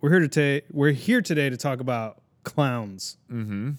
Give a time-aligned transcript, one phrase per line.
[0.00, 3.16] we're here to ta- we're here today to talk about clowns.
[3.30, 3.72] Mm-hmm.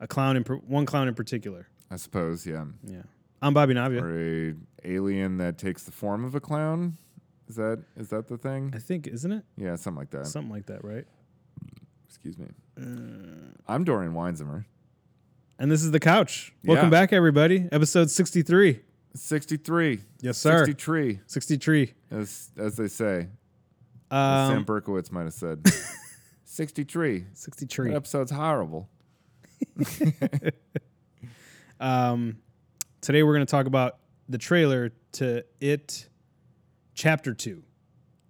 [0.00, 1.68] A clown in per- one clown in particular.
[1.90, 2.64] I suppose, yeah.
[2.82, 3.02] Yeah.
[3.40, 4.00] I'm Bobby Navia.
[4.02, 4.54] Or a
[4.88, 6.96] alien that takes the form of a clown.
[7.48, 8.72] Is that is that the thing?
[8.74, 10.26] I think isn't it Yeah, something like that.
[10.26, 11.06] something like that, right?
[12.08, 12.46] Excuse me.
[12.80, 14.64] Uh, I'm Dorian Weinzimmer.
[15.58, 16.52] And this is the couch.
[16.64, 16.90] Welcome Yeah.
[16.90, 17.68] back, everybody.
[17.70, 18.80] Episode 63.
[19.14, 20.00] 63.
[20.20, 20.58] Yes, sir.
[20.64, 21.92] 63, 63.
[22.10, 23.28] as as they say.
[24.10, 25.62] As Sam Um, Berkowitz might have said.
[26.44, 27.26] 63.
[27.32, 27.90] 63.
[27.90, 28.88] That episode's horrible.
[31.80, 32.38] Um,
[33.00, 33.98] today we're going to talk about
[34.28, 36.08] the trailer to It
[36.94, 37.62] Chapter 2.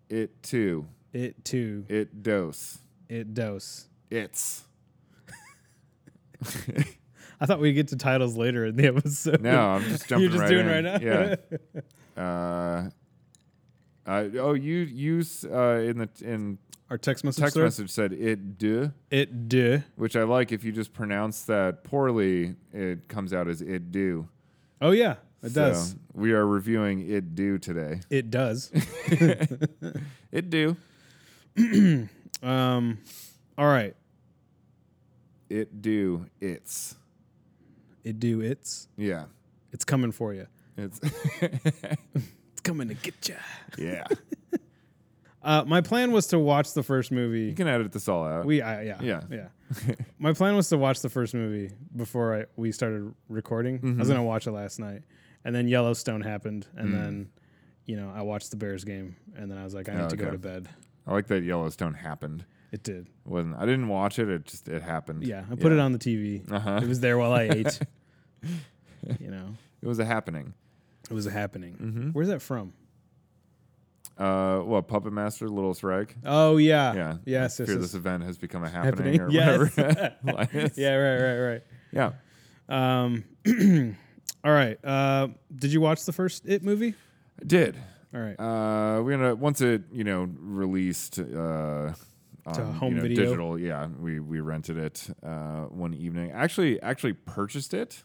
[0.09, 0.87] It 2.
[1.13, 1.85] It 2.
[1.89, 2.79] It dose.
[3.09, 3.87] It Dose.
[4.11, 4.65] It's.
[7.41, 9.43] I thought we'd get to titles later in the episode.
[9.43, 10.85] No, I'm just jumping You're just right doing in.
[10.85, 11.37] right now?
[12.17, 12.23] Yeah.
[12.23, 12.91] Uh,
[14.07, 16.59] uh, oh, you use uh, in the in
[16.91, 17.41] Our text message.
[17.43, 17.65] text thread?
[17.67, 19.79] message said it do, It duh.
[19.97, 20.53] which I like.
[20.53, 24.29] If you just pronounce that poorly, it comes out as it do.
[24.81, 25.97] Oh yeah, it So, does.
[26.13, 28.01] We are reviewing it do today.
[28.11, 28.71] It does.
[30.33, 30.77] It do.
[32.43, 32.99] um,
[33.57, 33.95] all right.
[35.49, 36.27] It do.
[36.41, 36.97] It's.
[38.03, 38.41] It do.
[38.41, 38.89] It's.
[38.97, 39.27] Yeah.
[39.73, 40.49] It's coming for you.
[40.77, 41.01] It's.
[42.65, 43.37] Coming to get you.
[43.79, 44.05] yeah.
[45.43, 47.43] Uh, my plan was to watch the first movie.
[47.43, 48.47] You can edit this all out.
[48.47, 49.21] We, I, yeah, Yeah.
[49.31, 49.49] yeah.
[50.19, 53.75] my plan was to watch the first movie before I, we started recording.
[53.75, 53.99] I Mm-hmm.
[53.99, 55.03] was gonna watch it last night,
[55.45, 56.93] and then Yellowstone happened, and Mm.
[56.93, 57.31] then,
[57.85, 60.09] you know, I watched the Bears game, and then I was like, I need Oh,
[60.09, 60.33] to go okay.
[60.33, 60.71] to bed.
[61.07, 62.47] I like that Yellowstone happened.
[62.73, 63.07] It did.
[63.07, 64.31] It wasn't I didn't watch it.
[64.31, 65.25] It just it happened.
[65.25, 66.51] Yeah, I put it on the TV.
[66.51, 66.81] Uh-huh.
[66.83, 67.81] It was there while I ate.
[69.21, 69.49] you know,
[69.83, 70.55] It was a happening.
[71.11, 71.75] It was a happening.
[71.75, 72.11] Mm-hmm.
[72.11, 72.73] Where's that from?
[74.17, 76.15] Uh, what Puppet Master, Little Reich?
[76.25, 77.17] Oh yeah, Yeah.
[77.25, 77.77] yes, Fear yes.
[77.79, 79.21] this event has become a happening, happening.
[79.21, 79.77] or Yes.
[80.23, 80.71] whatever.
[80.77, 81.63] Yeah, right, right, right.
[81.93, 83.03] Yeah.
[83.03, 83.25] Um,
[84.45, 84.79] all right.
[84.85, 86.95] Uh, did you watch the first It movie?
[87.41, 87.77] I did.
[88.15, 88.39] All right.
[88.39, 91.93] Uh, we're gonna once it you know released uh,
[92.47, 93.25] on, home you know, video?
[93.25, 93.59] digital.
[93.59, 96.31] Yeah, we we rented it uh, one evening.
[96.31, 98.05] Actually, actually purchased it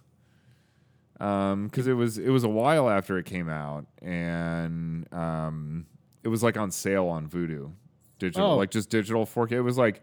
[1.20, 5.86] because it was it was a while after it came out, and um,
[6.24, 7.72] it was like on sale on Vudu,
[8.18, 8.56] digital, Oh.
[8.58, 9.52] like just digital 4K.
[9.54, 10.02] It was like.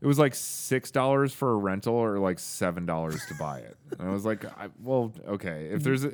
[0.00, 3.76] It was like six dollars for a rental, or like seven dollars to buy it.
[3.98, 5.70] And I was like, I, "Well, okay.
[5.72, 6.12] If there's a,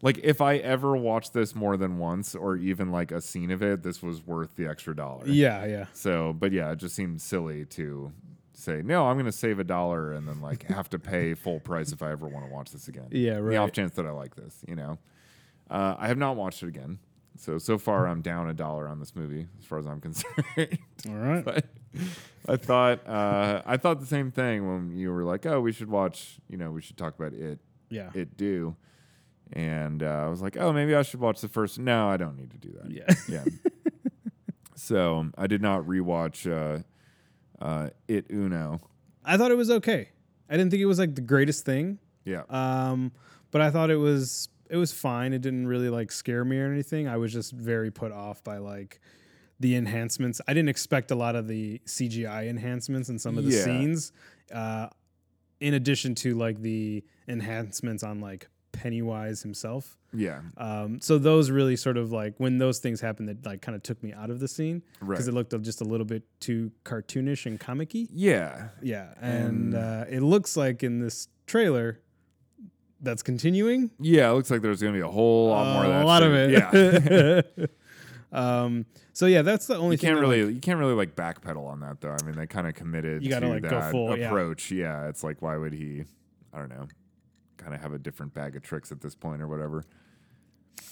[0.00, 3.62] like if I ever watched this more than once or even like a scene of
[3.62, 5.26] it, this was worth the extra dollar.
[5.26, 5.86] Yeah, yeah.
[5.92, 8.12] So, but yeah, it just seemed silly to
[8.58, 11.60] say, no, I'm going to save a dollar and then like have to pay full
[11.60, 13.08] price if I ever want to watch this again.
[13.10, 13.50] Yeah, right.
[13.52, 14.98] The off chance that I like this, you know.
[15.70, 16.98] Uh, I have not watched it again.
[17.36, 20.78] So, so far I'm down a dollar on this movie as far as I'm concerned.
[21.08, 21.44] All right.
[21.44, 21.66] but
[22.48, 25.88] I thought, uh, I thought the same thing when you were like, oh, we should
[25.88, 28.10] watch, you know, we should talk about it Yeah.
[28.14, 28.74] it do.
[29.52, 31.78] And uh, I was like, oh, maybe I should watch the first.
[31.78, 32.90] No, I don't need to do that.
[32.90, 33.04] Yeah.
[33.28, 33.44] Yeah.
[34.74, 36.82] so I did not rewatch uh,
[37.60, 38.80] uh, It Uno.
[39.24, 40.08] I thought it was okay.
[40.48, 41.98] I didn't think it was like the greatest thing.
[42.24, 42.42] Yeah.
[42.48, 43.12] Um,
[43.50, 45.32] but I thought it was it was fine.
[45.32, 47.08] It didn't really like scare me or anything.
[47.08, 49.00] I was just very put off by like
[49.60, 50.40] the enhancements.
[50.46, 53.64] I didn't expect a lot of the CGI enhancements in some of the Yeah.
[53.64, 54.12] scenes.
[54.52, 54.88] Uh,
[55.60, 59.96] in addition to like the enhancements on like Pennywise himself.
[60.12, 60.40] yeah.
[60.56, 63.82] Um, so those really sort of like when those things happened, that like kind of
[63.82, 65.16] took me out of the scene Right.
[65.16, 68.08] because it looked just a little bit too cartoonish and comicky.
[68.12, 68.68] Yeah.
[68.82, 72.00] Yeah, and And- uh, it looks like in this trailer
[73.00, 73.90] that's continuing.
[74.00, 74.30] Yeah.
[74.30, 76.02] It looks like there's going to be a whole lot more of Uh, that.
[76.02, 76.32] a lot shit.
[76.32, 77.64] of Yeah.
[77.64, 77.70] it.
[78.32, 81.66] um, so yeah, that's the only you can't really like- you can't really like backpedal
[81.66, 82.10] on that though.
[82.20, 84.26] I mean, they kind of committed You gotta, to like, go that full, yeah.
[84.28, 84.70] approach.
[84.70, 85.08] Yeah.
[85.08, 86.04] It's like why would he?
[86.52, 86.86] I don't know.
[87.58, 89.84] Kind of have a different bag of tricks at this point or whatever.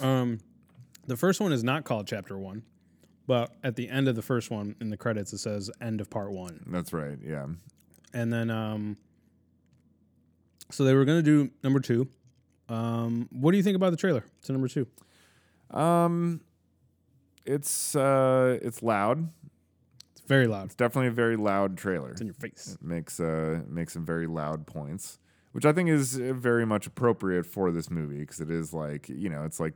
[0.00, 0.38] um,
[1.06, 2.62] the first one is not called Chapter One,
[3.26, 6.10] but at the end of the first one in the credits it says End of
[6.10, 7.16] Part One, That's right.
[7.22, 7.46] Yeah.
[8.12, 8.96] and then um,
[10.70, 12.08] so they were gonna do number two.
[12.68, 14.88] Um, what do you think about the trailer to number two?
[15.70, 16.40] Um,
[17.44, 19.28] it's uh, it's loud.
[20.16, 20.64] It's very loud.
[20.66, 22.10] It's definitely a very loud trailer.
[22.10, 22.76] It's in your face.
[22.80, 25.20] It makes uh makes some very loud points,
[25.56, 29.08] which I think is uh, very much appropriate for this movie because it is like
[29.08, 29.72] you know it's like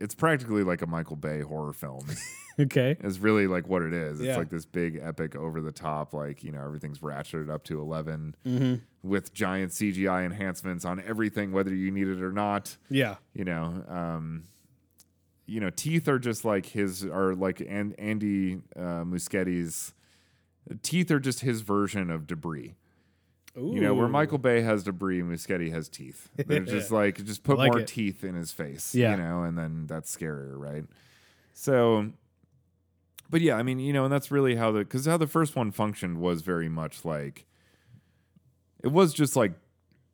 [0.00, 2.06] it's practically like a Michael Bay horror film.
[2.60, 2.96] Okay.
[2.98, 4.18] it's really like what it is.
[4.18, 4.36] It's Yeah.
[4.36, 8.34] like this big epic over the top like you know everything's ratcheted up to 11
[8.44, 8.74] Mm-hmm.
[9.08, 12.76] with giant CGI enhancements on everything whether you need it or not.
[12.90, 13.16] Yeah.
[13.32, 14.44] you know um
[15.46, 19.94] you know teeth are just like his are like and andy uh Muschietti's
[20.82, 22.74] teeth are just his version of debris.
[23.56, 26.28] You know, where Michael Bay has debris, Muschietti has teeth.
[26.36, 27.88] They're just like just put like more it.
[27.88, 28.94] teeth in his face.
[28.94, 29.12] Yeah.
[29.12, 30.84] You know, and then that's scarier, right?
[31.54, 32.12] So
[33.30, 35.56] but yeah, I mean, you know, and that's really how the because how the first
[35.56, 37.46] one functioned was very much like
[38.84, 39.52] it was just like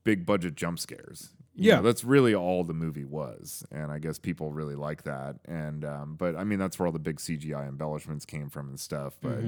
[0.05, 1.31] big budget jump scares.
[1.55, 1.77] You Yeah.
[1.77, 5.37] know, that's really all the movie was, and I guess people really like that.
[5.45, 8.81] And um, but I mean, that's where all the big CGI embellishments came from and
[8.81, 9.17] stuff.
[9.21, 9.39] But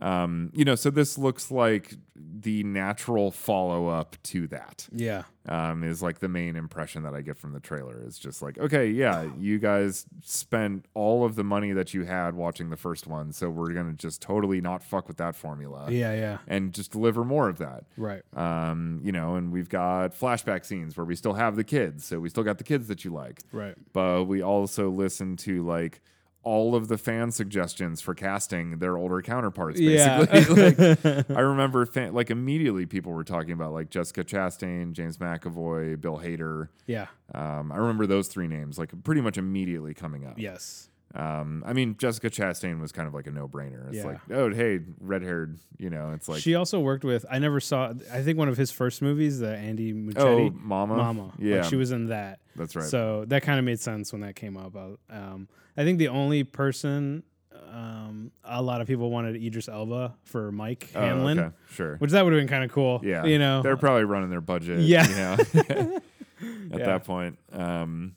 [0.00, 5.24] um, you know, so this looks like the natural follow up to that Yeah.
[5.46, 8.02] um, is like the main impression that I get from the trailer.
[8.06, 12.34] Is just like, okay, yeah, you guys spent all of the money that you had
[12.34, 16.14] watching the first one, so we're gonna just totally not fuck with that formula Yeah.
[16.14, 16.38] Yeah.
[16.48, 17.84] and just deliver more of that.
[17.96, 18.22] Right.
[18.34, 22.20] Um, you know, and we've got flashback scenes where we still have the kids, so
[22.20, 23.74] we still got the kids that you like, Right.
[23.92, 26.00] but we also listen to like
[26.42, 29.80] all of the fan suggestions for casting their older counterparts.
[29.80, 30.24] Yeah.
[30.24, 35.18] Basically, like, I remember fan, like immediately people were talking about like Jessica Chastain, James
[35.18, 36.68] McAvoy, Bill Hader.
[36.86, 37.06] Yeah.
[37.34, 40.38] Um, I remember those three names like pretty much immediately coming up.
[40.38, 40.89] Yes.
[41.14, 43.88] Um, I mean, Jessica Chastain was kind of like a no brainer.
[43.88, 44.04] It's Yeah.
[44.04, 47.26] like, oh, hey, red haired, you know, it's like, she also worked with.
[47.28, 47.92] I never saw.
[48.12, 50.96] I think one of his first movies, the Andy oh, Mama.
[50.96, 51.32] Mama.
[51.38, 52.38] Yeah, Like she was in that.
[52.54, 52.84] that's right.
[52.84, 54.76] So that kind of made sense when that came up.
[54.76, 57.24] I- Um, I think the only person,
[57.72, 61.96] um, a lot of people wanted Idris Elba for Mike Oh, Hanlon, okay, sure.
[61.96, 63.00] which that would have been kind of cool.
[63.02, 64.80] Yeah, you know, they're probably running their budget.
[64.80, 65.06] Yeah.
[65.08, 65.32] you know,
[65.70, 66.02] at
[66.80, 66.86] Yeah.
[66.86, 67.36] that point.
[67.52, 68.14] Um,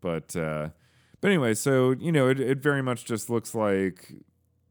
[0.00, 0.70] but uh,
[1.20, 4.12] but anyway, so you know, it it very much just looks like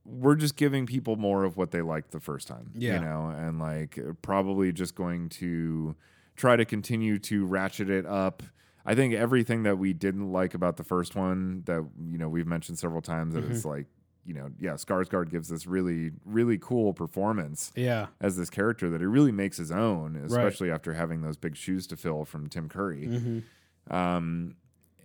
[0.06, 2.72] we're just giving people more of what they liked the first time.
[2.74, 2.96] Yeah.
[2.96, 5.96] you know, and like probably just going to
[6.36, 8.42] try to continue to ratchet it up.
[8.86, 12.48] I think everything that we didn't like about the first one that you know we've
[12.48, 13.54] mentioned several times that Mm-hmm.
[13.54, 13.86] it's like
[14.26, 19.02] you know yeah Skarsgård gives this really really cool performance yeah, as this character that
[19.02, 22.68] he really makes his own, especially after having those big shoes to fill from Tim
[22.68, 23.08] Curry.
[23.08, 23.94] Mm-hmm.
[23.96, 24.56] Um,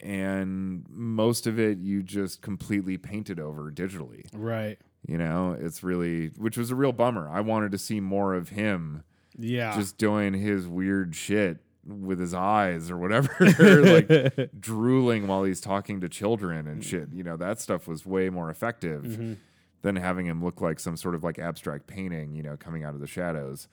[0.05, 4.27] and most of it you just completely painted over digitally.
[4.33, 4.79] right,
[5.09, 7.29] You know, it's really, which was a real bummer.
[7.29, 9.03] I wanted to see more of him
[9.39, 15.61] yeah, just doing his weird shit with his eyes or whatever, like drooling while he's
[15.61, 17.09] talking to children and shit.
[17.13, 19.33] You know, that stuff was way more effective Mm-hmm.
[19.83, 22.95] than having him look like some sort of like abstract painting, you know, coming out
[22.95, 23.69] of the shadows.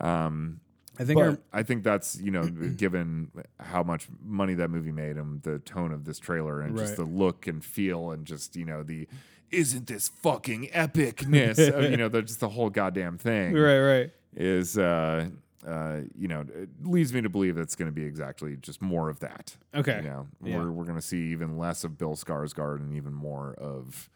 [0.00, 0.60] Um,
[1.02, 1.20] I think.
[1.52, 2.44] I I think that's you know,
[2.76, 6.96] given how much money that movie made and the tone of this trailer and just
[6.96, 9.08] the look and feel and just you know the
[9.50, 14.10] isn't this fucking epicness of you know the, just the whole goddamn thing right, right.
[14.34, 15.28] is uh
[15.66, 19.10] uh you know it leads me to believe that's going to be exactly just more
[19.10, 19.96] of that Okay.
[19.98, 20.56] you know Yeah.
[20.56, 24.08] we're we're going to see even less of Bill Skarsgård and even more of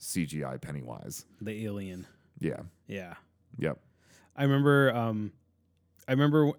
[0.00, 2.06] CGI Pennywise The alien.
[2.40, 3.14] yeah Yeah.
[3.58, 3.78] yep
[4.36, 5.32] I remember um
[6.08, 6.52] I remember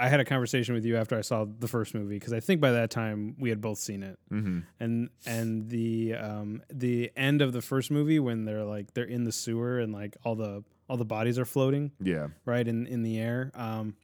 [0.00, 2.60] I had a conversation with you after I saw the first movie because I think
[2.60, 4.18] by that time we had both seen it.
[4.30, 4.60] mm-hmm.
[4.78, 9.24] And and the um the end of the first movie when they're like they're in
[9.24, 13.02] the sewer and like all the all the bodies are floating yeah right in in
[13.02, 13.94] the air um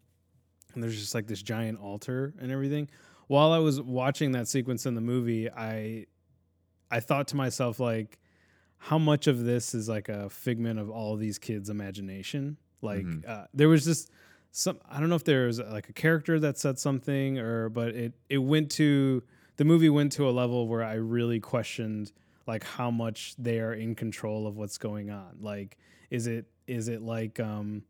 [0.75, 2.89] and there's just like this giant altar and everything.
[3.29, 6.07] While I was watching that sequence in the movie, I
[6.91, 8.19] I thought to myself like
[8.79, 12.57] how much of this is like a figment of all these kids' imagination?
[12.83, 13.27] Like Mhm.
[13.27, 14.11] uh, there was just
[14.57, 17.89] some I don't know if there was like a character that said something or but
[17.89, 19.25] it it went to
[19.57, 22.13] the movie went to a level where I really questioned
[22.47, 25.39] like how much they are in control of what's going on.
[25.41, 25.77] Like
[26.09, 27.83] is it is it like um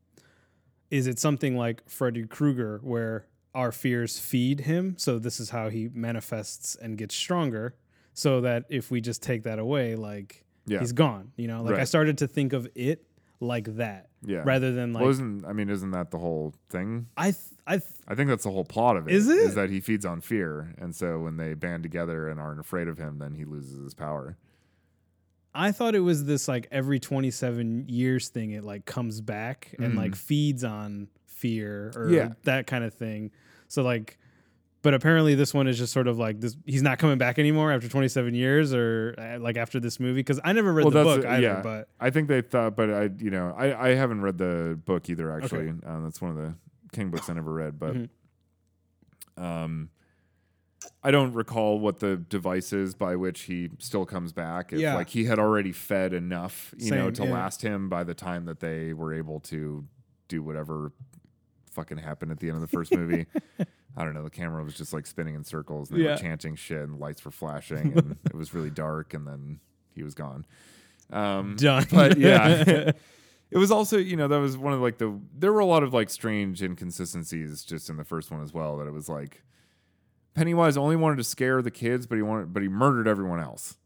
[0.91, 4.95] is it something like Freddy Krueger where our fears feed him?
[4.97, 7.75] So this is how he manifests and gets stronger
[8.15, 10.79] so that if we just take that away like yeah.
[10.81, 11.63] he's gone you know?
[11.63, 13.05] Like i started to think of it
[13.45, 17.07] like that yeah rather than like well, isn't I mean, isn't that the whole thing?
[17.17, 17.37] i th-
[17.67, 19.15] i th- I think that's the whole plot of it.
[19.15, 19.37] Is it?
[19.39, 22.89] Is that he feeds on fear, and so when they band together and aren't afraid
[22.89, 24.37] of him, then he loses his power.
[25.55, 29.95] i thought it was this like every 27 years thing it like comes back and
[29.95, 29.97] Mhm.
[29.99, 32.33] like feeds on fear or Yeah.
[32.43, 33.31] that kind of thing
[33.69, 34.19] so like
[34.85, 37.73] but apparently this one is just sort of like this he's not coming back anymore
[37.73, 41.03] after 27 years or uh, like after this movie because i never read Well, the
[41.03, 41.61] book a- either yeah.
[41.63, 45.09] but I think they thought, but I, you know, I, I haven't read the book
[45.09, 45.33] either.
[45.33, 46.55] Actually, um, that's one of the
[46.93, 47.79] King books I never read.
[47.79, 48.09] But, Mhm.
[49.39, 49.89] um,
[51.03, 54.73] I don't recall what the device is by which he still comes back.
[54.73, 54.95] If, Yeah.
[54.97, 57.33] like he had already fed enough, you know, to yeah.
[57.33, 59.87] last him by the time that they were able to
[60.29, 60.93] do whatever
[61.71, 63.27] fucking happened at the end of the first movie.
[63.97, 64.23] I don't know.
[64.25, 66.13] The camera was just like spinning in circles, and they Yeah.
[66.13, 69.61] were chanting shit, and lights were flashing, and it was really dark, and then
[69.95, 70.45] he was gone.
[71.13, 72.93] Um, done but yeah.
[73.51, 75.83] it was also you know that was one of like the there were a lot
[75.83, 79.43] of like strange inconsistencies just in the first one as well that it was like
[80.35, 83.77] Pennywise only wanted to scare the kids but he wanted but he murdered everyone else.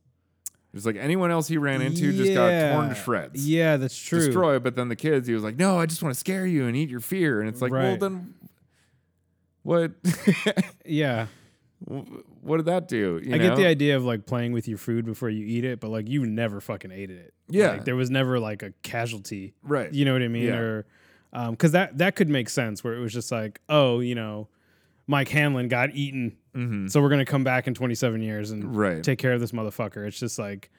[0.75, 3.49] It's like anyone else he ran into just got torn to shreds.
[3.49, 4.21] Yeah, that's true.
[4.27, 6.67] Destroy, but then the kids, he was like, "No, I just want to scare you
[6.67, 8.35] and eat your fear." And it's like, well, then
[9.69, 9.93] what?
[10.85, 11.27] Yeah.
[12.43, 13.21] what did that do?
[13.23, 15.79] You I get the idea of like playing with your food before you eat it,
[15.81, 17.35] but like you never fucking ate it.
[17.49, 17.73] Yeah.
[17.73, 19.55] Like, there was never like a casualty.
[19.63, 19.93] right.
[19.93, 20.45] You know what I mean?
[20.47, 20.57] Yeah.
[20.59, 20.87] Or
[21.51, 24.49] because that that could make sense where it was just like, oh, you know,
[25.07, 26.91] Mike Hanlon got eaten, Mhm.
[26.91, 29.03] so we're gonna come back in 27 years and Right.
[29.03, 30.07] take care of this motherfucker.
[30.07, 30.71] It's just like,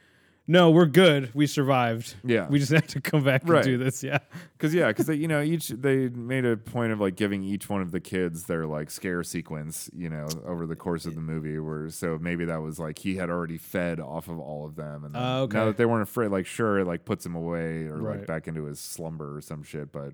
[0.52, 1.30] no, we're good.
[1.36, 2.16] We survived.
[2.24, 2.48] Yeah.
[2.50, 3.58] We just have to come back Right.
[3.58, 4.04] and do this.
[4.04, 4.18] Yeah.
[4.54, 7.70] Because yeah, because they you know each they made a point of like giving each
[7.70, 11.22] one of the kids their like scare sequence, you know, over the course of the
[11.22, 11.60] movie.
[11.60, 15.04] Where so maybe that was like he had already fed off of all of them,
[15.06, 15.58] and then Ah, okay.
[15.58, 18.48] now that they weren't afraid, like sure, it like puts him away or like back
[18.48, 20.14] into his slumber or some shit, but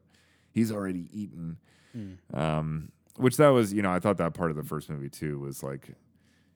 [0.52, 1.58] he's already eaten.
[1.94, 2.14] Hmm.
[2.38, 5.40] Um, which that was you know I thought that part of the first movie too
[5.40, 5.92] was like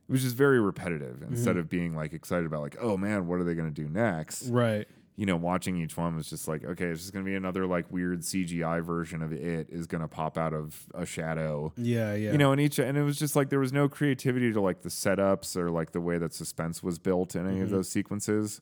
[0.09, 1.59] it was just very repetitive instead Mm-hmm.
[1.59, 4.87] of being like excited about like oh man what are they gonna do next Right.
[5.15, 7.91] you know, watching each one was just like, okay, it's just gonna be another like
[7.91, 11.73] weird CGI version of it is gonna pop out of a shadow.
[11.75, 12.13] Yeah.
[12.15, 12.31] Yeah.
[12.31, 14.81] You know, and each and it was just like there was no creativity to like
[14.81, 18.61] the setups or like the way that suspense was built in any of those sequences.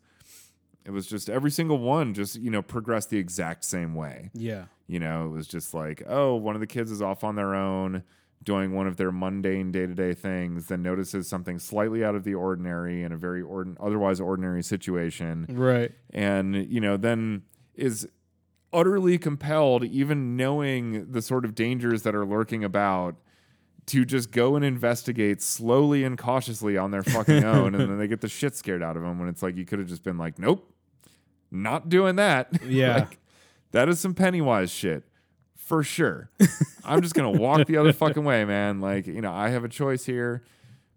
[0.83, 4.31] It was just every single one just, you know, progressed the exact same way.
[4.33, 4.65] Yeah.
[4.87, 7.53] You know, it was just like, oh, one of the kids is off on their
[7.53, 8.03] own
[8.43, 13.03] doing one of their mundane day-to-day things, then notices something slightly out of the ordinary
[13.03, 15.91] in a very ordin- otherwise ordinary situation Right.
[16.11, 17.43] and you know then
[17.75, 18.07] is
[18.71, 23.15] utterly compelled even knowing the sort of dangers that are lurking about
[23.87, 28.07] to just go and investigate slowly and cautiously on their fucking own and then they
[28.07, 30.17] get the shit scared out of them when it's like you could have just been
[30.17, 30.69] like nope
[31.51, 32.97] not doing that Yeah.
[32.99, 33.19] Like,
[33.71, 35.03] that is some pennywise shit
[35.67, 36.29] for sure
[36.85, 39.69] i'm just gonna walk the other fucking way man like you know i have a
[39.69, 40.43] choice here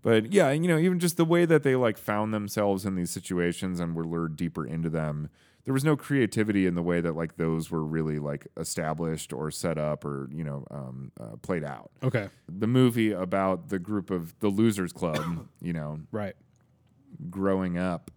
[0.02, 3.10] but yeah, you know, even just the way that they like found themselves in these
[3.10, 5.28] situations and were lured deeper into them,
[5.66, 9.50] there was no creativity in the way that like those were really like established or
[9.50, 11.90] set up or you know um, uh, played out.
[12.02, 12.30] Okay.
[12.48, 16.34] The movie about the group of the Losers Club, you know, Right.
[17.28, 18.10] growing up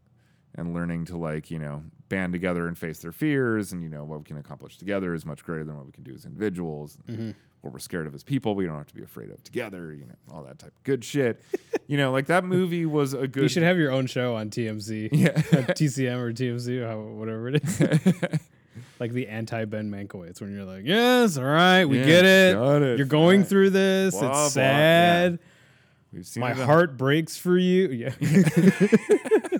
[0.55, 1.83] and learning to like you know
[2.13, 5.25] band together and face their fears and you know what we can accomplish together is
[5.25, 7.31] much greater than what we can do as individuals Mm-hmm.
[7.61, 10.05] what we're scared of as people we don't have to be afraid of together you
[10.05, 11.41] know all that type of good shit
[11.87, 14.49] you know like that movie was a good You should have your own show on
[14.49, 15.09] TMZ.
[15.11, 17.81] yeah TCM or TMZ or whatever it is.
[18.99, 22.55] like the anti Ben Mankiewicz when you're like, yes, all right, we Yeah, get it.
[22.57, 23.49] it, You're going fine.
[23.49, 24.13] through this.
[24.15, 24.61] Blah, blah, it's yeah.
[24.63, 25.39] sad.
[26.11, 27.87] We've seen My heart breaks for you.
[27.89, 29.57] Yeah.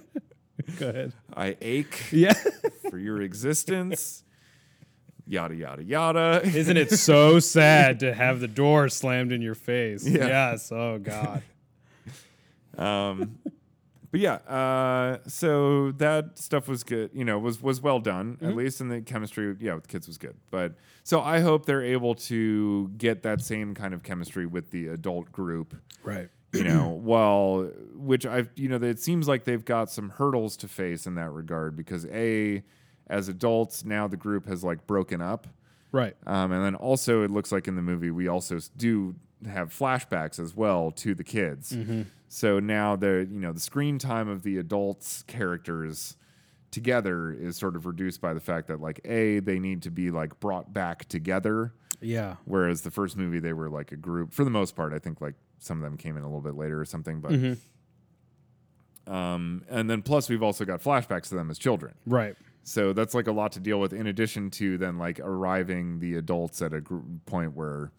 [0.78, 1.14] Go ahead.
[1.36, 2.34] I ache Yeah.
[2.90, 4.24] for your existence
[5.26, 10.08] yada yada yada Isn't it so sad to have the door slammed in your face?
[10.08, 10.28] Yeah.
[10.28, 10.72] Yes.
[10.72, 11.42] Oh God.
[12.78, 13.40] Um,
[14.12, 17.12] but yeah, uh, so that stuff was good.
[17.14, 18.36] You know, was was well done.
[18.36, 18.46] Mm-hmm.
[18.50, 20.36] At least in the chemistry, yeah, with the kids was good.
[20.52, 24.88] But so I hope they're able to get that same kind of chemistry with the
[24.90, 25.76] adult group.
[26.04, 26.30] Right.
[26.54, 30.68] You know, well, which I've you know, it seems like they've got some hurdles to
[30.68, 32.64] face in that regard because a
[33.08, 35.48] as adults now the group has like broken up.
[35.92, 36.16] Right.
[36.26, 39.16] Um, and then also, it looks like in the movie, we also do
[39.48, 41.76] have flashbacks as well to the kids.
[42.30, 46.16] So now the you know the screen time of the adults characters
[46.72, 50.10] together is sort of reduced by the fact that like a they need to be
[50.12, 52.38] like brought back together, Yeah.
[52.46, 54.94] whereas the first movie they were like a group for the most part.
[54.94, 57.32] I think like some of them came in a little bit later or something, but.
[59.06, 61.94] Um, and then plus we've also got flashbacks to them as children.
[62.06, 62.36] Right.
[62.64, 66.16] So that's like a lot to deal with in addition to then like arriving the
[66.16, 67.92] adults at a gr- point where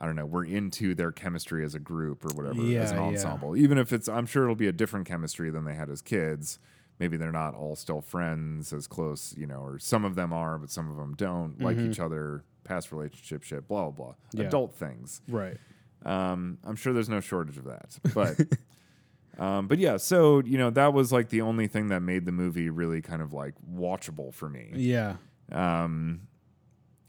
[0.00, 2.96] I don't know, we're into their chemistry as a group or whatever as Yeah, an
[2.96, 3.02] yeah.
[3.02, 3.56] ensemble.
[3.56, 6.58] Even if it's I'm sure it'll be a different chemistry than they had as kids.
[6.98, 10.58] Maybe they're not all still friends as close, you know, or some of them are,
[10.58, 14.06] but some of them don't like each other, past relationship shit, blah blah blah.
[14.14, 14.40] Mm-hmm.
[14.40, 14.46] Yeah.
[14.48, 15.20] Adult things.
[15.28, 15.58] Right.
[16.06, 17.98] Um, I'm sure there's no shortage of that.
[18.14, 22.24] But um, but yeah, so you know, that was like the only thing that made
[22.24, 24.70] the movie really kind of like watchable for me.
[24.74, 25.16] Yeah.
[25.52, 26.22] Um,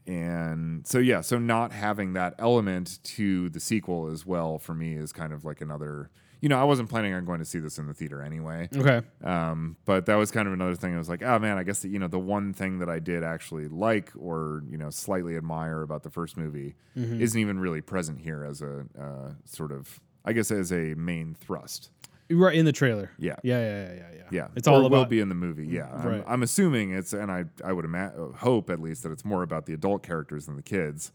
[0.06, 4.94] and so yeah, so not having that element to the sequel as well for me
[4.94, 6.10] is kind of like another.
[6.40, 8.68] You know, I wasn't planning on going to see this in the theater anyway.
[8.76, 9.02] Okay.
[9.24, 10.94] Um, but that was kind of another thing.
[10.94, 12.98] I was like, oh man, I guess that, you know the one thing that I
[13.00, 17.80] did actually like or you know slightly admire about the first movie isn't even really
[17.80, 21.90] present here as a uh, sort of I guess as a main thrust.
[22.30, 23.10] right in the trailer.
[23.18, 23.36] Yeah.
[23.42, 24.22] Yeah, yeah, yeah, yeah, yeah.
[24.30, 25.66] Yeah, It's Or all will about be in the movie.
[25.66, 26.24] Yeah, I'm, Right.
[26.26, 29.64] I'm assuming it's, and I I would ima- hope at least that it's more about
[29.66, 31.10] the adult characters than the kids.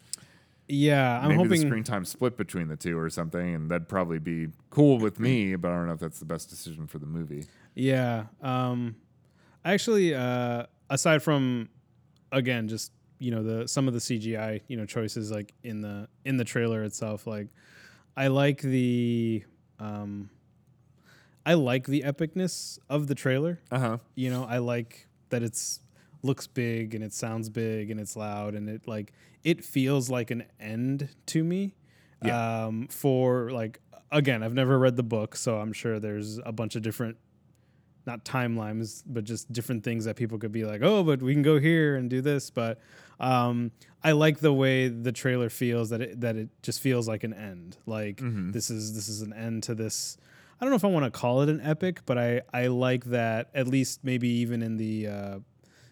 [0.68, 3.90] Yeah, I'm Maybe hoping the screen time split between the two or something, and that'd
[3.90, 5.56] probably be cool with me.
[5.56, 7.46] But I don't know if that's the best decision for the movie.
[7.76, 8.26] Yeah.
[8.42, 8.96] Um
[9.66, 11.70] actually uh aside from
[12.32, 16.08] again just you know the some of the CGI, you know, choices like in the
[16.24, 17.48] in the trailer itself like
[18.16, 19.44] I like the
[19.80, 20.30] um
[21.46, 23.60] I like the epicness of the trailer.
[23.70, 23.98] Uh huh.
[24.16, 25.82] You know, I like that it's
[26.22, 29.12] looks big and it sounds big and it's loud and it like
[29.44, 31.76] it feels like an end to me.
[32.24, 32.66] Yeah.
[32.66, 33.80] Um for like
[34.12, 37.18] again, I've never read the book, so I'm sure there's a bunch of different
[38.06, 41.42] not timelines, but just different things that people could be like, oh, but we can
[41.42, 42.50] go here and do this.
[42.50, 42.80] But
[43.20, 43.72] um,
[44.04, 47.34] I like the way the trailer feels that it that it just feels like an
[47.34, 47.78] end.
[47.86, 48.20] Like
[48.52, 50.18] this is this is an end to this.
[50.60, 53.06] I don't know if I want to call it an epic, but I I like
[53.06, 55.40] that at least maybe even in the uh,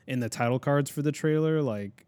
[0.07, 2.05] in the title cards for the trailer, like.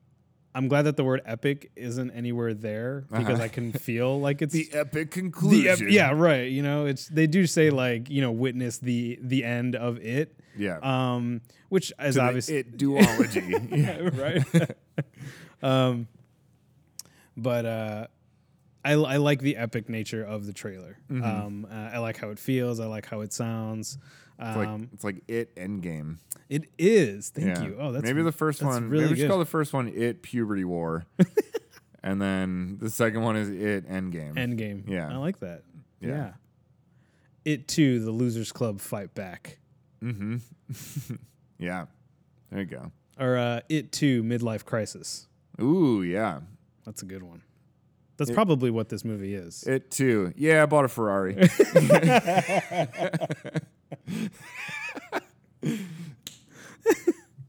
[0.55, 3.43] I'm glad that the word epic isn't anywhere there because Uh-huh.
[3.43, 5.87] I can feel like it's The epic the conclusion.
[5.87, 9.43] ep- yeah right you know it's they do say like you know witness the the
[9.43, 10.77] end of it yeah.
[10.83, 13.49] um which is the obviously it duology.
[13.75, 14.09] yeah.
[14.13, 14.71] right
[15.63, 16.07] um
[17.37, 18.07] but uh
[18.85, 21.23] I, I like the epic nature of the trailer Mm-hmm.
[21.23, 23.97] um uh, i like how it feels i like how it sounds
[24.39, 26.17] It's like um it's like it Endgame.
[26.49, 27.63] it is thank Yeah.
[27.63, 28.89] you oh that's maybe the first one.
[28.89, 29.29] really maybe we should good.
[29.29, 31.05] call the first one "It Puberty War,"
[32.03, 35.09] and then the second one is "It Endgame." endgame Yeah.
[35.11, 35.63] i like that
[36.01, 36.09] Yeah.
[36.09, 36.31] yeah.
[37.45, 39.59] it too the losers club fight back
[40.01, 40.37] mm-hmm.
[41.59, 41.85] yeah.
[42.49, 42.91] There you go.
[43.19, 45.27] or uh it too midlife crisis
[45.61, 46.39] Ooh, yeah.
[46.83, 47.43] That's a good one.
[48.17, 49.63] That's It- probably what this movie is.
[49.63, 50.33] It too.
[50.35, 51.35] Yeah, I bought a Ferrari.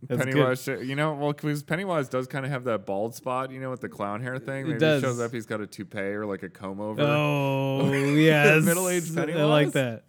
[0.08, 3.58] Pennywise, sh- you know, well, because Pennywise does kind of have that bald spot, you
[3.60, 4.66] know, with the clown hair thing.
[4.66, 5.02] Maybe does.
[5.02, 6.96] shows up he's got a toupee or like a comb over.
[6.96, 7.08] good.
[7.08, 9.40] Oh yes, Middle-aged Pennywise.
[9.40, 10.04] I like that.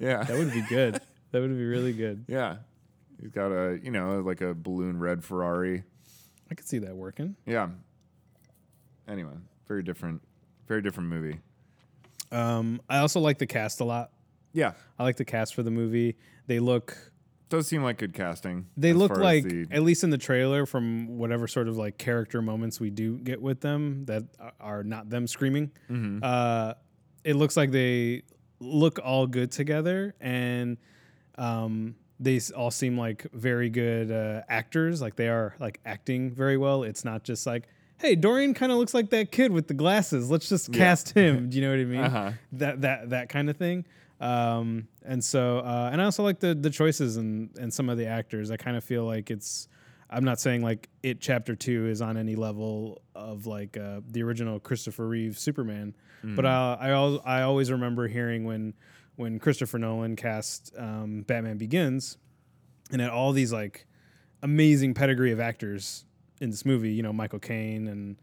[0.00, 1.00] Yeah, That would be good.
[1.32, 2.24] that would be really good.
[2.28, 2.56] yeah.
[3.20, 5.84] He's got a, you know, like a balloon red Ferrari.
[6.50, 7.36] I could see that working.
[7.46, 7.68] Yeah.
[9.08, 9.32] Anyway,
[9.68, 10.20] very different,
[10.68, 11.40] very different movie.
[12.32, 14.10] Um, I also like the cast a lot.
[14.56, 16.16] Yeah, I like the cast for the movie.
[16.46, 16.96] They look
[17.48, 18.66] does seem like good casting.
[18.76, 22.42] they look like the- at least in the trailer from whatever sort of like character
[22.42, 24.24] moments we do get with them that
[24.58, 25.70] are not them screaming.
[25.88, 26.18] Mm-hmm.
[26.24, 26.72] Uh,
[27.22, 28.22] it looks like they
[28.58, 30.76] look all good together and
[31.38, 35.00] um, they all seem like very good uh, actors.
[35.00, 36.82] Like they are like acting very well.
[36.82, 40.30] It's not just like, hey, Dorian kind of looks like that kid with the glasses.
[40.30, 40.78] Let's just Yeah.
[40.78, 41.48] cast him.
[41.50, 42.00] Do you know what I mean?
[42.00, 42.30] Uh-huh.
[42.52, 43.84] That that that kind of thing.
[44.20, 47.98] Um, and so, uh, and I also like the the choices and and some of
[47.98, 48.50] the actors.
[48.50, 49.68] I kind of feel like it's.
[50.08, 54.22] I'm not saying like it chapter two is on any level of like uh, the
[54.22, 55.94] original Christopher Reeve Superman,
[56.36, 58.74] but uh, I al- I always remember hearing when
[59.16, 62.18] when Christopher Nolan cast um, Batman Begins,
[62.92, 63.86] and had all these like
[64.42, 66.04] amazing pedigree of actors
[66.40, 66.92] in this movie.
[66.92, 68.16] You know, Michael Caine and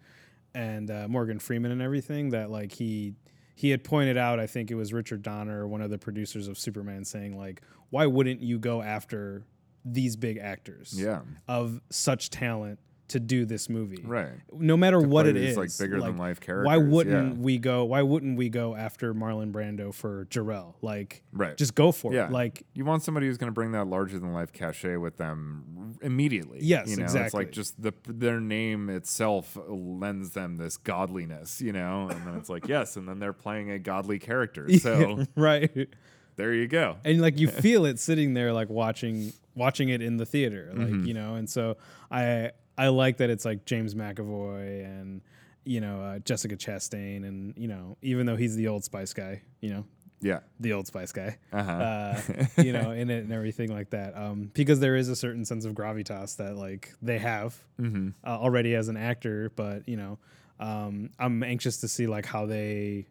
[0.55, 2.29] and uh, Morgan Freeman and everything.
[2.29, 3.13] That like he
[3.55, 4.39] he had pointed out.
[4.39, 8.05] I think it was Richard Donner, one of the producers of Superman, saying like, why
[8.05, 9.43] wouldn't you go after
[9.85, 14.01] these big actors Yeah, of such talent to do this movie?
[14.05, 14.29] right.
[14.51, 16.65] No matter what it is, it these, is, like, bigger than life characters.
[16.67, 17.41] Why wouldn't yeah.
[17.43, 17.83] we go?
[17.83, 20.75] Why wouldn't we go after Marlon Brando for Jor-El?
[20.81, 21.55] Like, Right.
[21.57, 22.25] just go for Yeah.
[22.27, 22.31] it.
[22.31, 25.95] Like, You want somebody who's going to bring that larger than life cachet with them
[26.01, 26.59] immediately.
[26.61, 27.03] Yes, you know?
[27.03, 27.37] It's exactly.
[27.45, 32.07] like just the their name itself lends them this godliness, you know.
[32.09, 34.67] And then it's like yes, and then they're playing a godly character.
[34.79, 35.87] So right.
[36.35, 36.97] there you go.
[37.05, 40.87] and like you feel it sitting there like watching watching it in the theater like
[40.87, 41.05] Mm-hmm.
[41.05, 41.77] you know and so
[42.09, 45.21] i i like that it's like james mcavoy and
[45.65, 49.41] you know uh, jessica chastain and you know even though he's the old spice guy
[49.61, 49.85] you know
[50.21, 50.39] Yeah.
[50.59, 51.71] the old spice guy Uh-huh.
[51.71, 52.21] uh,
[52.57, 55.65] you know in it and everything like that um because there is a certain sense
[55.65, 58.09] of gravitas that like they have mm-hmm.
[58.25, 60.17] uh, already as an actor, but you know,
[60.59, 63.07] um, I'm anxious to see like how they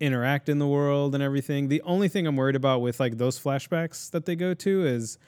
[0.00, 1.68] interact in the world and everything.
[1.68, 5.18] The only thing I'm worried about with like those flashbacks that they go to is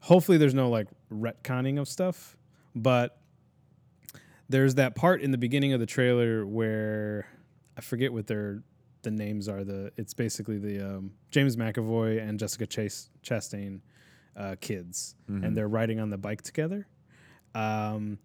[0.00, 2.36] hopefully there's no like retconning of stuff,
[2.74, 3.18] but
[4.48, 7.26] there's that part in the beginning of the trailer where
[7.76, 8.62] I forget what their
[9.02, 9.64] the names are.
[9.64, 13.80] The it's basically the um, James McAvoy and Jessica Chase Chastain
[14.36, 16.86] uh, kids, and they're riding on the bike together.
[17.54, 18.18] Um,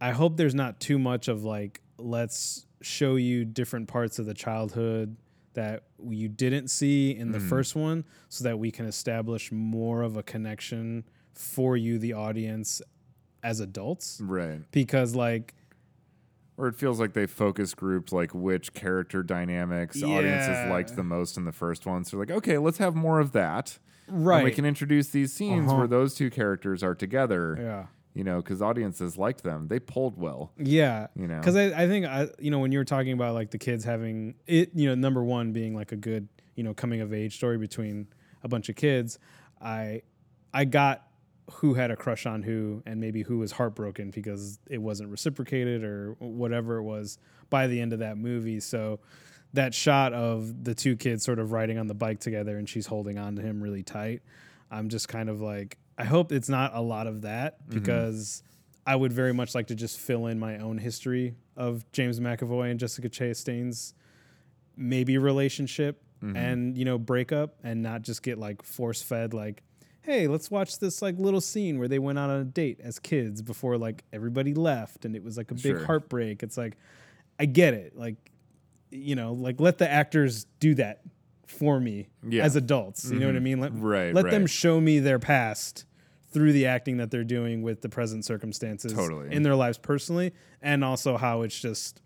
[0.00, 4.34] I hope there's not too much of like let's show you different parts of the
[4.34, 5.16] childhood
[5.54, 7.48] that you didn't see in the Mhm.
[7.48, 11.02] first one so that we can establish more of a connection
[11.34, 12.80] for you the audience
[13.42, 14.60] as adults Right.
[14.72, 15.54] because like
[16.56, 21.36] Or it feels like they focus grouped like which character dynamics audiences liked the most
[21.36, 22.04] in the first one.
[22.04, 23.78] So like, okay, let's have more of that.
[24.08, 25.78] right And we can introduce these scenes Uh-huh.
[25.78, 27.56] where those two characters are together.
[27.60, 29.68] yeah You know, because audiences liked them.
[29.68, 30.50] They pulled well.
[30.58, 31.38] yeah You know.
[31.38, 33.84] because I, I think I you know when you were talking about like the kids
[33.84, 37.36] having it you know number one being like a good you know coming of age
[37.36, 38.08] story between
[38.42, 39.18] a bunch of kids
[39.60, 40.02] I
[40.52, 41.06] I got
[41.50, 45.82] who had a crush on who and maybe who was heartbroken because it wasn't reciprocated
[45.82, 47.18] or whatever it was
[47.50, 48.60] by the end of that movie.
[48.60, 49.00] So
[49.54, 52.86] that shot of the two kids sort of riding on the bike together and she's
[52.86, 54.22] holding on to him really tight
[54.70, 57.78] I'm just kind of like I hope it's not a lot of that mm-hmm.
[57.78, 58.42] because
[58.86, 62.70] I would very much like to just fill in my own history of James McAvoy
[62.70, 63.94] and Jessica Chastain's
[64.76, 66.36] maybe relationship mm-hmm.
[66.36, 69.62] and you know breakup and not just get like force fed like
[70.08, 72.98] hey let's watch this like little scene where they went out on a date as
[72.98, 75.84] kids before like everybody left and it was like a big Sure.
[75.84, 76.42] heartbreak.
[76.42, 76.78] It's like
[77.38, 77.94] I get it.
[77.94, 78.16] Like
[78.90, 81.02] you know like let the actors do that
[81.46, 82.42] for me Yeah.
[82.42, 83.10] as adults.
[83.10, 83.44] You know what I mm-hmm.
[83.44, 83.60] mean?
[83.60, 85.84] Let, Right, let them show me their past
[86.30, 89.30] through the acting that they're doing with the present circumstances Totally.
[89.34, 92.00] in their lives personally and also how it's just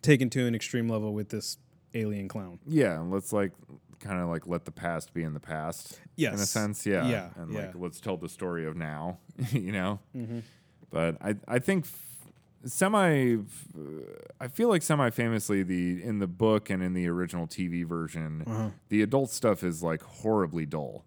[0.00, 1.58] taken to an extreme level with this
[1.92, 2.58] alien clown.
[2.66, 3.52] Yeah, let's like
[4.00, 6.00] kind of like let the past be in the past.
[6.16, 7.06] In a sense, yeah.
[7.08, 7.66] Yeah, And yeah.
[7.66, 9.18] like let's tell the story of now,
[9.52, 10.00] you know?
[10.16, 10.40] Mm-hmm.
[10.90, 11.86] But I I think
[12.64, 13.36] semi
[14.40, 18.42] I feel like semi famously the in the book and in the original TV version,
[18.46, 18.70] Uh-huh.
[18.88, 21.04] the adult stuff is like horribly dull.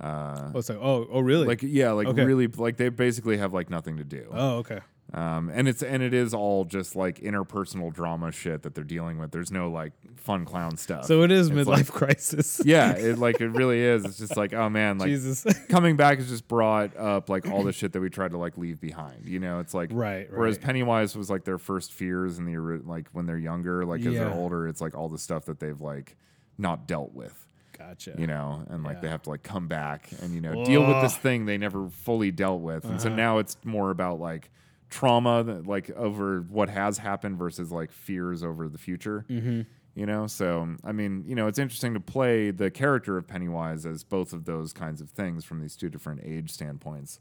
[0.00, 2.24] Uh oh like oh oh really like yeah, like Okay.
[2.24, 4.28] really like they basically have like nothing to do.
[4.32, 4.80] oh okay
[5.14, 9.18] Um, and it's and it is all just like interpersonal drama shit that they're dealing
[9.18, 9.30] with.
[9.30, 11.06] There's no like fun clown stuff.
[11.06, 14.04] so it is It's midlife like- crisis yeah, it like it really is.
[14.04, 17.62] It's just like oh man, like jesus coming back has just brought up like all
[17.62, 19.26] the shit that we tried to like leave behind.
[19.26, 22.58] You know, it's like right whereas right Pennywise was like their first fears in the
[22.84, 25.80] like when they're younger, like as they're older, it's like all the stuff that they've
[25.80, 26.16] like
[26.58, 27.46] not dealt with.
[27.78, 30.86] gotcha You know, and like they have to like come back and you know deal
[30.86, 33.16] with this thing they never fully dealt with, and so Uh-huh.
[33.16, 34.50] now it's more about like
[34.90, 39.62] trauma that, like over what has happened versus like fears over the future mm-hmm.
[39.94, 40.26] you know?
[40.26, 44.32] So i mean you know it's interesting to play the character of pennywise as both
[44.32, 47.20] of those kinds of things from these two different age standpoints.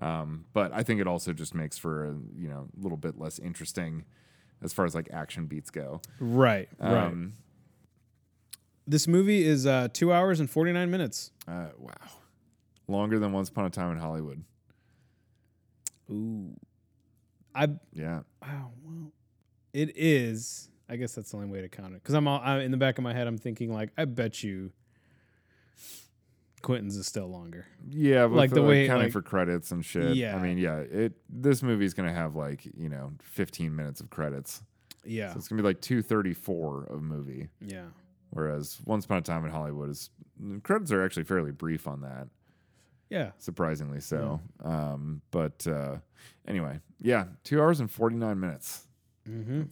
[0.00, 3.18] Um, but i think it also just makes for a you know a little bit
[3.18, 4.04] less interesting
[4.62, 6.02] as far as like action beats go.
[6.18, 7.06] Right right.
[7.06, 7.34] Um,
[8.86, 11.30] this movie is uh two hours and 49 minutes.
[11.48, 11.94] Uh, wow.
[12.88, 14.44] Longer than once upon a time in hollywood.
[16.10, 16.56] Ooh
[17.54, 18.70] i yeah Wow.
[18.84, 19.12] Well,
[19.72, 20.68] it is.
[20.88, 22.02] I guess that's the only way to count it.
[22.02, 23.26] Because I'm all I, in the back of my head.
[23.28, 24.72] I'm thinking like, I bet you
[26.62, 27.66] Quentin's is still longer.
[27.88, 30.36] yeah but Like for, the way, counting like- for credits and shit Yeah.
[30.36, 34.62] i mean yeah it this movie's gonna have like you know 15 minutes of credits
[35.04, 35.32] Yeah.
[35.32, 37.86] so it's gonna be like 234 of movie Yeah.
[38.32, 42.02] Whereas Once Upon a Time in Hollywood is the credits are actually fairly brief on
[42.02, 42.28] that,
[43.08, 43.32] Yeah.
[43.38, 44.40] surprisingly so.
[44.62, 45.96] Um, but uh,
[46.46, 48.86] anyway, yeah, two hours and forty nine minutes.
[49.28, 49.62] Mm-hmm.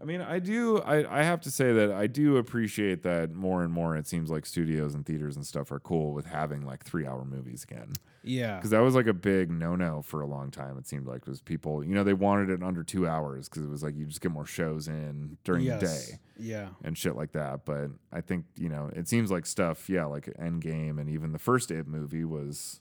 [0.00, 0.78] I mean, I do.
[0.78, 3.96] I, I have to say that I do appreciate that more and more.
[3.96, 7.24] It seems like studios and theaters and stuff are cool with having like three hour
[7.24, 8.54] movies again Yeah.
[8.58, 10.78] because that was like a big no no for a long time.
[10.78, 13.68] It seemed like was people, you know, they wanted it under two hours because it
[13.68, 16.68] was like you just get more shows in during the day Yeah.
[16.84, 17.64] and shit like that.
[17.64, 21.40] But I think you know it seems like stuff, yeah, like Endgame and even the
[21.40, 22.78] first It movie was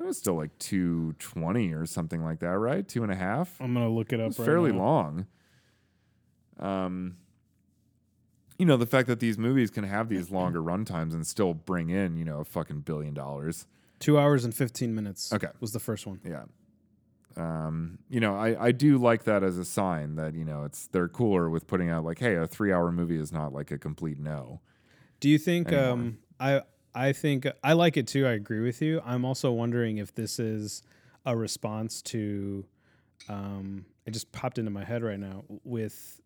[0.00, 2.86] it was still like two twenty or something like that, right?
[2.86, 3.56] Two and a half.
[3.60, 4.28] I'm gonna look it It up.
[4.28, 4.78] was right fairly now.
[4.78, 5.26] long.
[6.58, 7.16] Um,
[8.58, 11.90] you know the fact that these movies can have these longer runtimes and still bring
[11.90, 13.66] in you know a fucking billion dollars.
[14.00, 15.32] Two hours and 15 minutes.
[15.32, 15.46] Okay.
[15.60, 16.20] Was the first one.
[16.24, 16.44] Yeah.
[17.36, 20.86] Um, you know, I, I do like that as a sign that, you know, it's
[20.88, 23.78] they're cooler with putting out like, hey, a three hour movie is not like a
[23.78, 24.60] complete no.
[25.20, 25.68] Do you think?
[25.68, 25.90] Anymore.
[25.90, 26.18] Um.
[26.38, 26.62] I.
[26.94, 28.26] I think I like it too.
[28.26, 29.00] I agree with you.
[29.04, 30.82] I'm also wondering if this is
[31.26, 32.64] a response to.
[33.28, 33.86] Um.
[34.06, 36.20] It just popped into my head right now with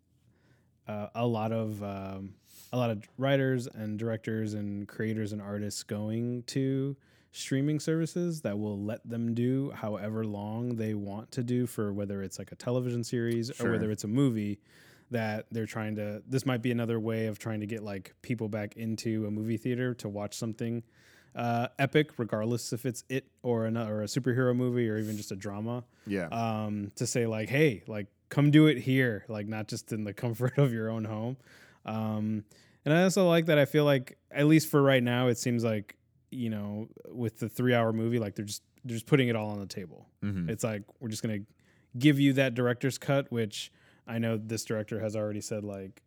[0.89, 2.35] uh, a lot of um,
[2.73, 6.97] a lot of writers and directors and creators and artists going to
[7.31, 12.21] streaming services that will let them do however long they want to do for whether
[12.21, 13.69] it's like a television series Sure.
[13.69, 14.59] or whether it's a movie
[15.11, 18.49] that they're trying to this might be another way of trying to get like people
[18.49, 20.83] back into a movie theater to watch something
[21.35, 25.31] uh, epic regardless if it's it or another or a superhero movie or even just
[25.33, 26.27] a drama Yeah.
[26.33, 30.13] um, to say like, hey, like come do it here, like not just in the
[30.25, 31.37] comfort of your own home.
[31.87, 32.45] Um,
[32.85, 35.65] and I also like that I feel like at least for right now, it seems
[35.65, 35.97] like
[36.31, 39.51] you know with the three hour movie, like they're just they're just putting it all
[39.51, 40.07] on the table.
[40.25, 40.49] Mhm.
[40.51, 41.41] It's like we're just gonna
[41.99, 43.71] give you that director's cut, which
[44.09, 46.03] I know this director has already said like,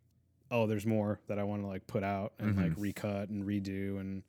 [0.49, 2.63] oh, there's more that I want to like put out and Mhm.
[2.63, 4.23] like recut and redo and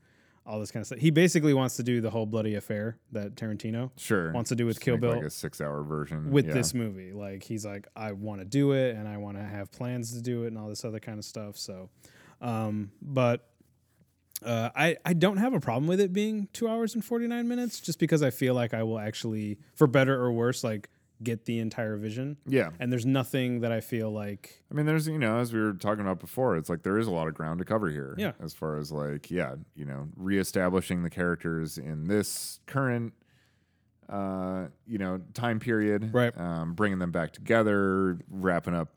[0.44, 0.98] all this kind of stuff.
[0.98, 4.32] He basically wants to do the whole bloody affair that Tarantino Sure.
[4.32, 6.54] wants to do with Just Kill Bill like a six-hour version with yeah.
[6.54, 7.12] this movie.
[7.12, 10.20] Like he's like, I want to do it and I want to have plans to
[10.20, 11.56] do it and all this other kind of stuff.
[11.56, 11.90] So,
[12.40, 13.48] um, but
[14.44, 17.46] uh, I I don't have a problem with it being two hours and forty nine
[17.46, 20.88] minutes, just because I feel like I will actually, for better or worse, like
[21.22, 22.36] get the entire vision.
[22.46, 22.70] Yeah.
[22.78, 25.72] And there's nothing that I feel like I mean, there's you know, as we were
[25.72, 28.14] talking about before, it's like there is a lot of ground to cover here.
[28.18, 28.32] Yeah.
[28.42, 33.12] As far as like, yeah, you know, reestablishing the characters in this current,
[34.08, 36.12] uh, you know, time period.
[36.12, 36.36] Right.
[36.38, 38.88] Um, bringing them back together, wrapping up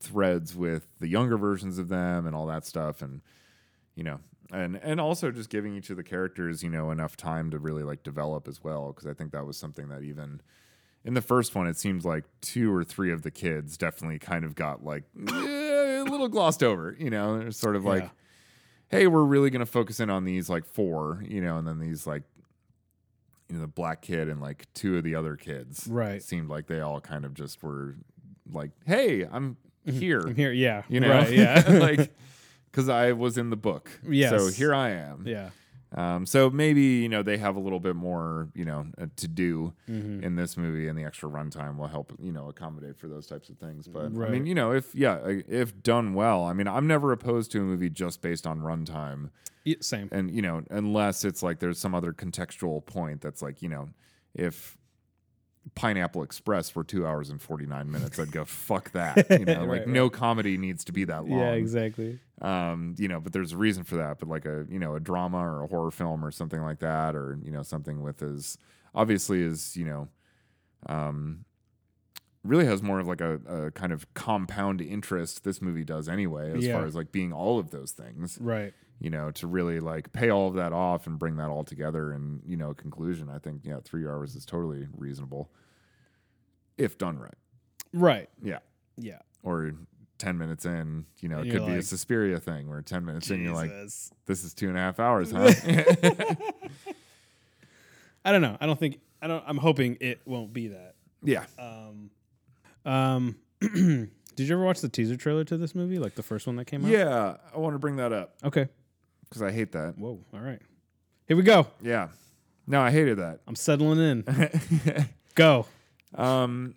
[0.00, 3.22] threads with the younger versions of them, and all that stuff, and
[3.94, 4.20] you know,
[4.52, 7.82] and and also just giving each of the characters, you know, enough time to really
[7.82, 10.40] like develop as well, because I think that was something that even
[11.06, 14.44] in the first one, it seems like two or three of the kids definitely kind
[14.44, 16.96] of got like eh, a little glossed over.
[16.98, 18.10] You know, They're sort of like,
[18.88, 21.78] hey, we're really going to focus in on these like four, you know, and then
[21.78, 22.24] these like,
[23.48, 25.86] you know, the black kid and like two of the other kids.
[25.88, 26.16] Right.
[26.16, 27.94] It seemed like they all kind of just were
[28.52, 30.20] like, hey, I'm here.
[30.20, 30.52] I'm here.
[30.52, 30.82] Yeah.
[30.88, 31.64] You know, Right, yeah.
[31.68, 32.12] like,
[32.70, 33.90] because I was in the book.
[34.02, 35.22] So here I am.
[35.26, 35.50] yeah.
[35.94, 39.28] Um, so maybe you know they have a little bit more you know uh, to
[39.28, 40.22] do Mhm.
[40.22, 43.48] in this movie, and the extra runtime will help you know accommodate for those types
[43.48, 43.86] of things.
[43.86, 47.12] But I mean, you know, if yeah, uh, if done well, I mean, I'm never
[47.12, 49.30] opposed to a movie just based on runtime,
[49.64, 50.08] Yeah, same.
[50.10, 53.90] and you know, unless it's like there's some other contextual point that's like you know,
[54.34, 54.76] if
[55.74, 59.26] Pineapple Express for two hours and 49 minutes, I'd go fuck that.
[59.38, 61.52] You know, like Right, no comedy needs to be that long Yeah.
[61.52, 62.18] Exactly.
[62.40, 64.18] um, you know, but there's a reason for that.
[64.18, 67.14] But like a you know a drama or a horror film or something like that,
[67.14, 68.56] or you know something with as
[68.94, 70.08] obviously as you know,
[70.86, 71.44] um,
[72.44, 73.34] really has more of like a,
[73.66, 75.42] a kind of compound interest.
[75.44, 76.74] This movie does anyway, as Yeah.
[76.74, 78.38] far as like being all of those things.
[78.40, 78.72] Right.
[78.98, 82.12] You know, to really like pay all of that off and bring that all together
[82.12, 83.28] and you know a conclusion.
[83.28, 85.50] I think yeah, three hours is totally reasonable
[86.78, 87.34] if done right.
[87.92, 88.28] Right.
[88.42, 88.58] Yeah,
[88.96, 89.18] Yeah.
[89.42, 89.72] or.
[90.18, 93.28] 10 minutes in, you know, it could be a like, Suspiria thing where 10 minutes
[93.30, 95.52] in, you're like, this is two and a half hours, huh?
[98.24, 98.56] I don't know.
[98.60, 99.00] I don't think.
[99.22, 99.44] I don't.
[99.46, 100.94] I'm hoping it won't be that.
[101.22, 101.44] yeah.
[101.58, 102.10] Um,
[102.90, 104.08] um, did
[104.48, 106.84] you ever watch the teaser trailer to this movie, like the first one that came
[106.84, 106.90] out?
[106.90, 107.36] Yeah.
[107.54, 108.68] I want to bring that up Okay.
[109.28, 109.98] Because I hate that.
[109.98, 110.18] Whoa.
[110.32, 110.60] All right.
[111.28, 111.66] Here we go.
[111.82, 112.08] Yeah.
[112.66, 113.40] No, I hated that.
[113.46, 115.08] I'm settling in.
[115.36, 115.66] Go.
[116.14, 116.74] um,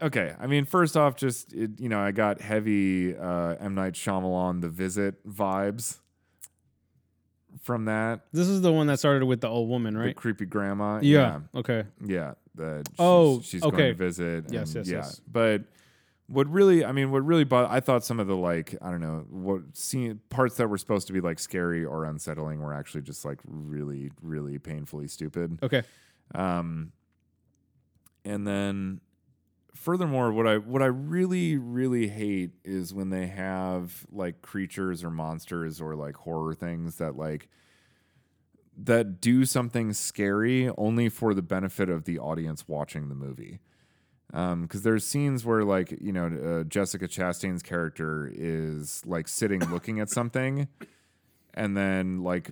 [0.00, 0.34] okay.
[0.40, 3.74] I mean, first off, just, it, you know, I got heavy uh, M.
[3.74, 5.98] Night Shyamalan, The Visit vibes
[7.62, 8.20] from that.
[8.32, 10.08] This is the one that started with the old woman, right?
[10.08, 11.00] The creepy grandma.
[11.02, 11.40] Yeah.
[11.54, 11.84] Okay.
[12.04, 12.34] Yeah.
[12.54, 13.76] The, she's, Oh, she's okay.
[13.76, 14.44] going to visit.
[14.50, 14.96] Yes, and yes, yeah.
[14.98, 15.20] yes.
[15.30, 15.62] But
[16.28, 19.00] what really, I mean, what really, but I thought some of the like, I don't
[19.00, 23.02] know, what scene parts that were supposed to be like scary or unsettling were actually
[23.02, 25.58] just like really, really painfully stupid.
[25.62, 25.82] Okay.
[26.34, 26.92] Um,
[28.24, 29.00] and then
[29.74, 35.10] furthermore, what I what I really really hate is when they have like creatures or
[35.10, 37.48] monsters or like horror things that like
[38.76, 43.60] that do something scary only for the benefit of the audience watching the movie.
[44.30, 50.00] Because there's scenes where, like, you know, uh, Jessica Chastain's character is like sitting looking
[50.00, 50.68] at something,
[51.54, 52.50] and then like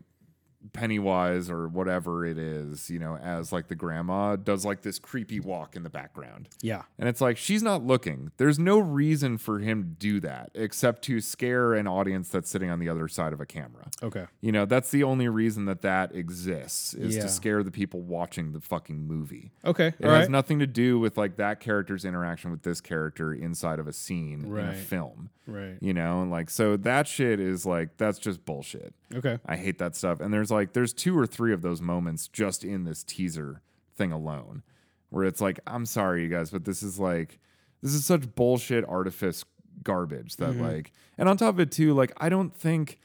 [0.72, 5.40] Pennywise or whatever it is, you know, as like the grandma does like this creepy
[5.40, 6.48] walk in the background.
[6.62, 6.82] Yeah.
[6.98, 8.30] And it's like she's not looking.
[8.36, 12.70] There's no reason for him to do that except to scare an audience that's sitting
[12.70, 13.88] on the other side of a camera.
[14.02, 14.26] Okay.
[14.40, 17.22] You know, that's the only reason that that exists is Yeah.
[17.22, 19.52] to scare the people watching the fucking movie.
[19.64, 19.88] Okay.
[19.98, 20.30] It All has right.
[20.30, 24.44] nothing to do with like that character's interaction with this character inside of a scene
[24.44, 24.76] in a Right.
[24.76, 25.30] film.
[25.46, 25.76] Right.
[25.80, 28.94] You know, and like so that shit is like that's just bullshit.
[29.14, 29.38] Okay.
[29.46, 30.20] I hate that stuff.
[30.20, 33.62] And there's like there's two or three of those moments just in this teaser
[33.96, 34.62] thing alone
[35.10, 37.38] where it's like I'm sorry you guys, but this is like
[37.82, 39.44] this is such bullshit artifice
[39.82, 40.62] garbage that Mm-hmm.
[40.64, 42.98] like and on top of it too, like I don't think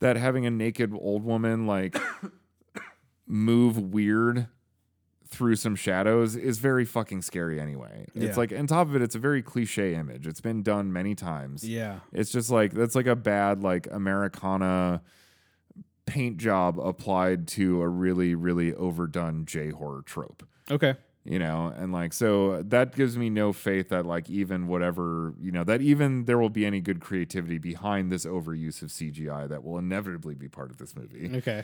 [0.00, 1.96] that having a naked old woman like
[3.26, 4.48] move weird
[5.32, 8.06] through some shadows is very fucking scary anyway.
[8.14, 8.28] Yeah.
[8.28, 10.26] It's like on top of it, it's a very cliche image.
[10.26, 11.66] It's been done many times.
[11.68, 12.00] Yeah.
[12.12, 15.02] It's just like that's like a bad like Americana
[16.06, 20.42] paint job applied to a really really overdone J horror trope.
[20.70, 20.94] Okay.
[21.24, 25.52] you know and like so that gives me no faith that like even whatever you
[25.52, 29.62] know that even there will be any good creativity behind this overuse of cgi that
[29.62, 31.62] will inevitably be part of this movie Okay.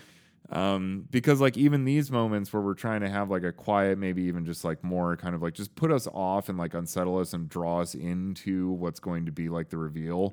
[0.50, 4.22] Um because like even these moments where we're trying to have like a quiet maybe
[4.22, 7.34] even just like more kind of like just put us off and like unsettle us
[7.34, 10.32] and draw us into what's going to be like the reveal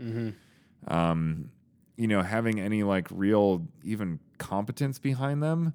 [0.88, 1.50] um
[1.98, 5.74] you know having any like real even competence behind them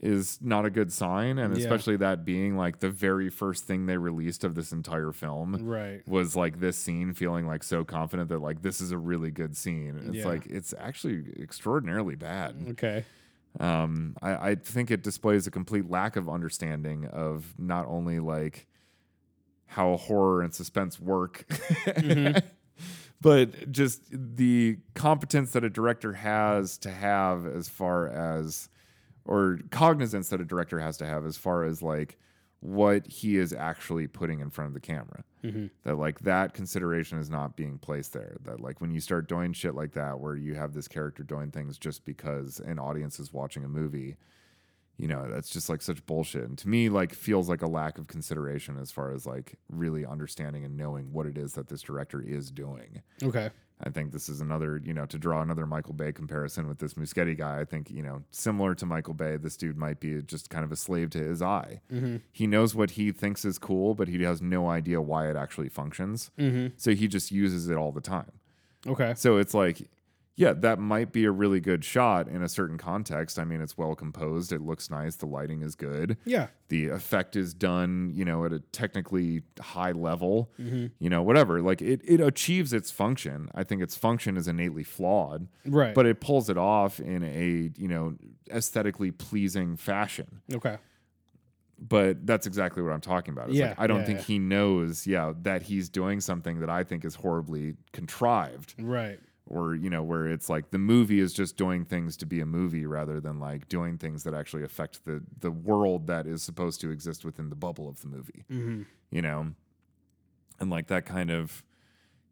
[0.00, 1.60] is not a good sign and Yeah.
[1.60, 6.06] especially that being like the very first thing they released of this entire film Right.
[6.06, 9.56] was like this scene feeling like so confident that like this is a really good
[9.56, 10.26] scene it's Yeah.
[10.28, 13.04] like it's actually extraordinarily bad Okay.
[13.58, 18.66] Um, I, I think it displays a complete lack of understanding of not only like
[19.66, 21.44] how horror and suspense work,
[23.20, 28.68] but just the competence that a director has to have as far as,
[29.24, 32.18] or cognizance that a director has to have as far as like
[32.60, 35.22] what he is actually putting in front of the camera.
[35.44, 35.66] Mm-hmm.
[35.84, 38.36] That like that consideration is not being placed there.
[38.44, 41.50] That like when you start doing shit like that, where you have this character doing
[41.50, 44.16] things just because an audience is watching a movie,
[44.98, 46.44] you know, that's just like such bullshit.
[46.44, 50.04] And to me, like feels like a lack of consideration as far as like really
[50.04, 53.02] understanding and knowing what it is that this director is doing.
[53.22, 53.50] Okay.
[53.80, 56.94] I think this is another, you know, to draw another Michael Bay comparison with this
[56.94, 57.60] Muschietti guy.
[57.60, 60.72] I think, you know, similar to Michael Bay, this dude might be just kind of
[60.72, 61.80] a slave to his eye.
[61.92, 62.16] Mm-hmm.
[62.32, 65.68] He knows what he thinks is cool, but he has no idea why it actually
[65.68, 66.32] functions.
[66.36, 66.74] Mm-hmm.
[66.76, 68.32] So he just uses it all the time.
[68.84, 69.14] Okay.
[69.16, 69.88] So it's like,
[70.40, 73.40] yeah, that might be a really good shot in a certain context.
[73.40, 76.46] I mean, it's well composed, it looks nice, the lighting is good Yeah.
[76.68, 80.86] the effect is done, you know, at a technically high level, mm-hmm.
[81.00, 81.60] you know, whatever.
[81.60, 83.48] Like it, it achieves its function.
[83.52, 85.92] I think its function is innately flawed, Right.
[85.92, 88.14] but it pulls it off in a, you know,
[88.50, 90.40] aesthetically pleasing fashion.
[90.54, 90.78] okay.
[91.80, 93.48] But that's exactly what I'm talking about.
[93.50, 94.24] It's Yeah, like, I don't yeah, think yeah.
[94.24, 99.20] he knows, yeah, that he's doing something that I think is horribly contrived Right.
[99.48, 102.46] Or, you know, where it's like the movie is just doing things to be a
[102.46, 106.80] movie rather than like doing things that actually affect the, the world that is supposed
[106.82, 108.82] to exist within the bubble of the movie Mm-hmm.
[109.10, 109.52] you know
[110.60, 111.62] and like that kind of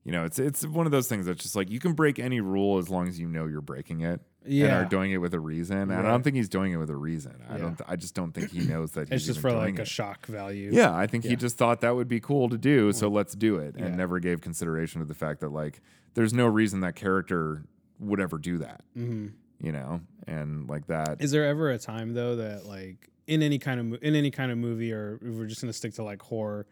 [0.05, 2.40] you know it's it's one of those things that's just like you can break any
[2.40, 4.78] rule as long as you know you're breaking it and Yeah.
[4.80, 6.96] are doing it with a reason and i don't think he's doing it with a
[6.96, 9.82] reason i don't i just don't think he knows that It's just for like a
[9.82, 9.88] it.
[9.88, 10.70] shock value.
[10.72, 11.30] yeah i think Yeah.
[11.30, 13.94] he just thought that would be cool to do so let's do it and Yeah.
[13.96, 15.80] never gave consideration to the fact that like
[16.14, 17.64] there's no reason that character
[17.98, 19.26] would ever do that Mm-hmm.
[19.66, 23.59] you know and like that Is there ever a time though that like in any
[23.59, 26.02] kind of mo- in any kind of movie or if we're just gonna stick to
[26.04, 26.66] like horror,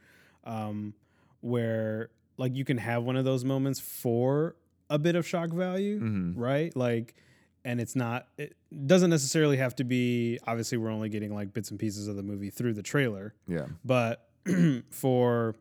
[0.44, 0.94] um,
[1.40, 4.56] where like you can have one of those moments for
[4.90, 6.34] a bit of shock value, Mhm.
[6.36, 6.74] right?
[6.76, 7.14] Like,
[7.64, 10.38] and it's not it doesn't necessarily have to be.
[10.46, 13.66] Obviously, we're only getting like bits and pieces of the movie through the trailer, yeah
[13.84, 14.28] but
[14.90, 15.54] for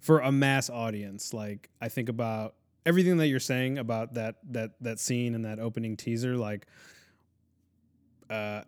[0.00, 2.54] for a mass audience like i think about
[2.86, 6.66] everything that you're saying about that that that scene and that opening teaser like
[8.30, 8.62] uh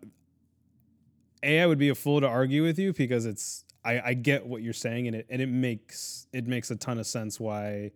[1.41, 4.45] a i would be a fool to argue with you because it's i i get
[4.45, 7.91] what you're saying and it and it makes it makes a ton of sense why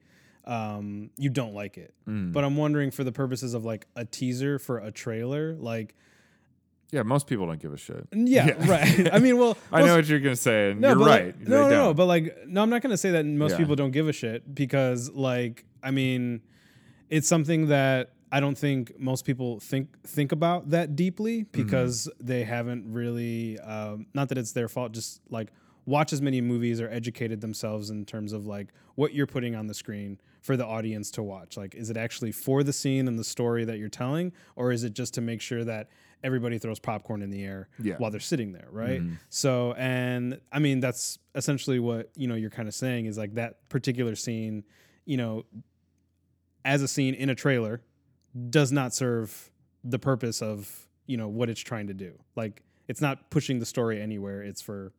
[0.48, 2.32] um you don't like it Mm.
[2.34, 5.94] but i'm wondering for the purposes of like a teaser for a trailer like
[6.92, 8.72] yeah most people don't give a shit yeah, Yeah.
[8.72, 11.24] right i mean well i know what you're gonna say and no, you're but like-
[11.24, 11.94] right no, no, no.
[11.94, 13.58] But like, no, I'm not gonna say that most Yeah.
[13.58, 16.42] people don't give a shit because, like, I mean,
[17.10, 21.62] it's something that I don't think most people think think about that deeply Mm-hmm.
[21.64, 23.60] because they haven't really.
[23.60, 25.52] Um, not that it's their fault, just like
[25.86, 29.68] watch as many movies or educated themselves in terms of like what you're putting on
[29.68, 31.58] the screen for the audience to watch.
[31.58, 34.86] Like, is it actually for the scene and the story that you're telling, or is
[34.86, 35.90] it just to make sure that
[36.24, 37.98] everybody throws popcorn in the air Yeah.
[37.98, 39.02] while they're sitting there, right?
[39.02, 39.18] Mhm.
[39.30, 43.34] So, and I mean, that's essentially what, you know, you're kind of saying is like
[43.36, 44.64] that particular scene,
[45.06, 45.44] you know,
[46.64, 47.82] as a scene in a trailer
[48.50, 49.52] does not serve
[49.84, 52.18] the purpose of, you know, what it's trying to do.
[52.38, 54.94] Like, it's not pushing the story anywhere, it's for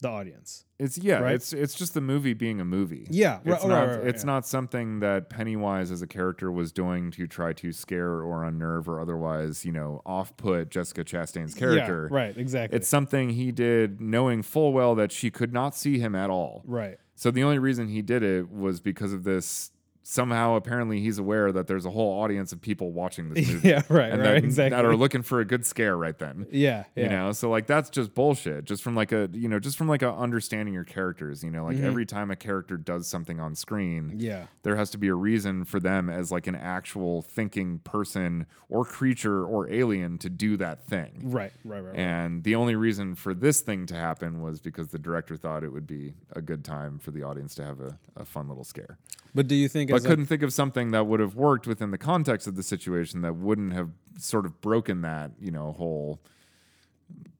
[0.00, 0.64] the audience.
[0.78, 1.34] It's yeah, Right?
[1.34, 3.06] it's it's just the movie being a movie.
[3.10, 4.26] Yeah, It's right, not right, it's yeah.
[4.26, 8.88] not something that Pennywise as a character was doing to try to scare or unnerve
[8.88, 12.08] or otherwise, you know, off put Jessica Chastain's character.
[12.10, 12.76] Yeah, right, exactly.
[12.76, 16.62] It's something he did knowing full well that she could not see him at all.
[16.66, 16.98] right.
[17.14, 19.72] So the only reason he did it was because of this
[20.02, 23.68] somehow apparently he's aware that there's a whole audience of people watching this movie.
[23.68, 24.74] yeah, right, and right, that, exactly.
[24.76, 26.46] that are looking for a good scare right then.
[26.50, 27.04] yeah, yeah.
[27.04, 28.64] You know, so like that's just bullshit.
[28.64, 31.44] Just from like a you know, just from like a understanding your characters.
[31.44, 33.80] You know, like every time a character does something on screen,
[34.10, 34.20] Mm-hmm.
[34.20, 34.46] Yeah.
[34.62, 38.84] there has to be a reason for them as like an actual thinking person or
[38.84, 41.20] creature or alien to do that thing.
[41.24, 41.86] Right, right, right.
[41.90, 41.96] right.
[41.98, 45.72] And the only reason for this thing to happen was because the director thought it
[45.72, 48.98] would be a good time for the audience to have a, a fun little scare.
[49.34, 51.90] But do you think But as couldn't think of something that would have worked within
[51.90, 56.20] the context of the situation that wouldn't have sort of broken that, you know, whole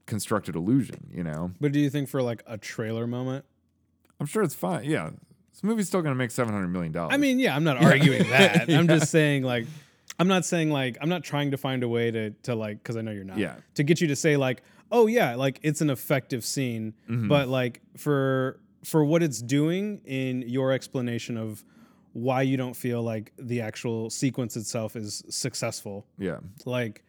[0.07, 1.53] constructed illusion, you know?
[1.61, 3.45] but do you think for like a trailer moment?
[4.19, 4.85] I'm sure it's fine.
[4.85, 5.11] Yeah.
[5.53, 6.97] This movie's still going to make $700 million.
[6.97, 8.69] I mean, yeah, I'm not arguing that.
[8.71, 9.67] I'm just saying like
[10.19, 12.97] I'm not saying like I'm not trying to find a way to to like cuz
[12.97, 13.39] I know you're not.
[13.39, 13.57] Yeah.
[13.75, 17.29] To get you to say like, "Oh yeah, like it's an effective scene." Mm-hmm.
[17.29, 21.65] But like for for what it's doing in your explanation of
[22.13, 26.07] why you don't feel like the actual sequence itself is successful.
[26.19, 26.39] yeah.
[26.65, 27.05] Like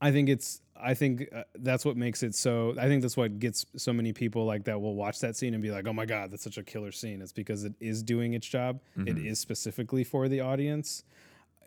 [0.00, 3.38] I think it's I think uh, that's what makes it so I think that's what
[3.38, 6.06] gets so many people like that will watch that scene and be like, "Oh my
[6.06, 8.80] god, that's such a killer scene." It's because it is doing its job.
[8.96, 9.26] It Mm-hmm.
[9.26, 11.04] is specifically for the audience.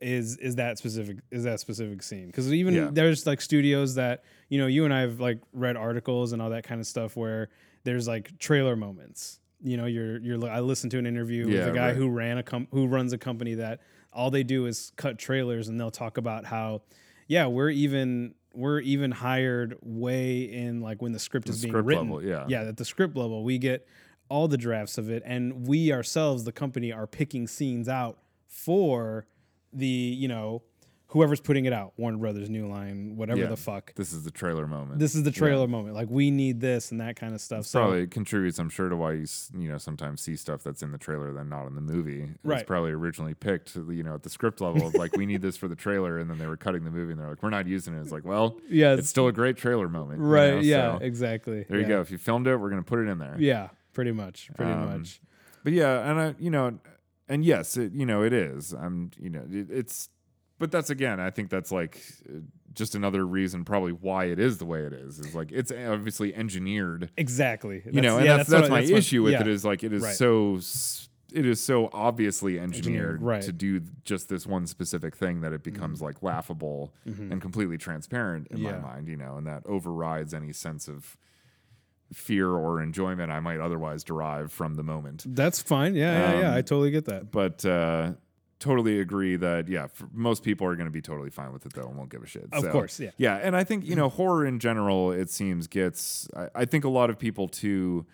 [0.01, 2.31] Is is that specific is that specific scene?
[2.31, 2.89] Cuz even Yeah.
[2.91, 6.49] there's like studios that, you know, you and I have like read articles and all
[6.49, 7.49] that kind of stuff where
[7.83, 9.39] there's like trailer moments.
[9.63, 11.95] You know, you're you're I listened to an interview Yeah, with a guy right.
[11.95, 13.79] who ran a com- who runs a company that
[14.11, 16.81] all they do is cut trailers and they'll talk about how
[17.27, 21.87] yeah, we're even we're even hired way in like when the script is being script
[21.87, 22.09] written.
[22.11, 22.45] level, yeah.
[22.47, 23.87] Yeah, at the script level, we get
[24.29, 29.25] all the drafts of it and we ourselves the company are picking scenes out for
[29.71, 30.61] the, you know,
[31.13, 33.47] whoever's putting it out, Warner Brothers, New Line, whatever Yeah.
[33.47, 33.93] the fuck.
[33.93, 34.99] This is the trailer moment.
[34.99, 35.93] This is the trailer moment.
[35.95, 37.65] Like we need this and that kind of stuff.
[37.67, 40.91] So probably contributes, I'm sure, to why you you know sometimes see stuff that's in
[40.91, 42.23] the trailer than not in the movie.
[42.23, 42.65] It's Right.
[42.65, 45.67] probably originally picked, you know, at the script level of like we need this for
[45.67, 47.93] the trailer, and then they were cutting the movie, and they're like, we're not using
[47.95, 48.01] it.
[48.01, 50.53] It's like, well, yeah, it's still a great trailer moment, you right.
[50.55, 51.63] know, yeah, so exactly.
[51.69, 52.01] there you go.
[52.01, 53.35] If you filmed it, we're gonna put it in there.
[53.37, 54.49] Yeah, pretty much.
[54.55, 55.21] Pretty Um, much.
[55.63, 56.79] But yeah, and I, you know,
[57.29, 58.73] and yes, it, you know, it is.
[58.73, 60.09] I'm, you know, it, it's,
[60.63, 62.01] but that's again, I think that's like
[62.73, 65.19] just another reason, probably why it is the way it is.
[65.19, 67.81] Is like it's obviously engineered Exactly.
[67.91, 69.41] you know, and yeah, that's that's, what- my what- issue with yeah.
[69.41, 70.15] it is like it is Right.
[70.15, 70.59] so
[71.33, 73.41] it is so obviously engineered, right.
[73.41, 78.47] to do just this one specific thing that it becomes like laughable and completely transparent
[78.51, 78.65] in Mm-hmm.
[78.67, 78.77] Yeah.
[78.79, 81.17] my mind, you know, and that overrides any sense of
[82.13, 85.23] fear or enjoyment I might otherwise derive from the moment.
[85.27, 85.95] That's fine.
[85.95, 86.49] Yeah, yeah, yeah.
[86.51, 87.31] Um, I totally get that.
[87.31, 88.13] But uh
[88.63, 91.73] totally agree that yeah, for most people are going to be totally fine with it
[91.73, 92.47] though and won't give a shit.
[92.53, 93.11] Of So, course, yeah.
[93.17, 95.11] yeah, and I think you know horror in general.
[95.11, 96.27] It seems gets.
[96.35, 98.05] I, I think a lot of people too,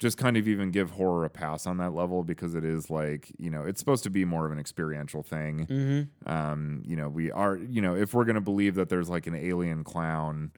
[0.00, 3.30] just kind of even give horror a pass on that level because it is like
[3.38, 5.66] you know it's supposed to be more of an experiential thing.
[5.70, 6.28] Mm-hmm.
[6.30, 9.34] Um, you know, we are you know if we're gonna believe that there's like an
[9.36, 10.50] alien clown.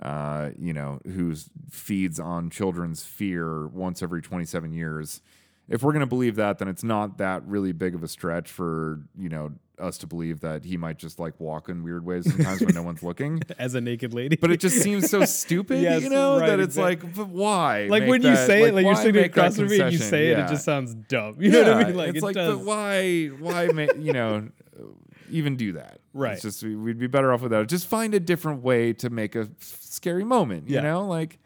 [0.00, 1.34] Uh, you know, who
[1.68, 5.20] feeds on children's fear once every 27 years.
[5.70, 8.50] If we're going to believe that, then it's not that really big of a stretch
[8.50, 12.30] for, you know, us to believe that he might just like walk in weird ways
[12.30, 13.40] sometimes when no one's looking.
[13.58, 14.36] As a naked lady.
[14.36, 17.06] But it just seems so stupid, Yes, you know, right, that it's exactly.
[17.08, 17.86] like, but why?
[17.88, 20.28] like when you that- say it, like you're sitting across from me and you say
[20.28, 20.44] it, Yeah.
[20.46, 21.36] it just sounds dumb.
[21.40, 21.96] You know what I mean?
[21.96, 22.56] Like it's it like, does.
[22.58, 24.48] but why, why, make, you know,
[25.30, 26.00] even do that?
[26.12, 26.32] Right.
[26.34, 27.68] It's just we- we'd be better off without it.
[27.68, 30.68] Just find a different way to make a scary moment.
[30.68, 30.80] You Yeah.
[30.82, 31.38] know, like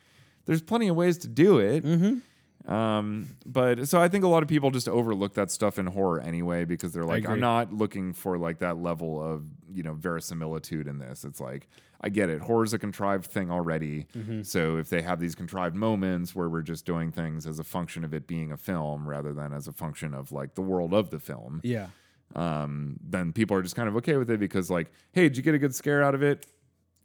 [0.46, 1.84] there's plenty of ways to do it.
[1.84, 2.18] Mm-hmm.
[2.66, 6.20] Um, but so I think a lot of people just overlook that stuff in horror
[6.20, 7.28] anyway because they're like.
[7.28, 11.24] I'm not looking for like that level of you know verisimilitude in this.
[11.24, 11.68] It's like
[12.00, 12.40] I get it.
[12.40, 14.06] Horror's a contrived thing already.
[14.16, 14.42] Mm-hmm.
[14.42, 18.04] So if they have these contrived moments where we're just doing things as a function
[18.04, 21.10] of it being a film rather than as a function of like the world of
[21.10, 21.88] the film, Yeah.
[22.34, 25.42] um, then people are just kind of okay with it because like, hey, did you
[25.42, 26.46] get a good scare out of it?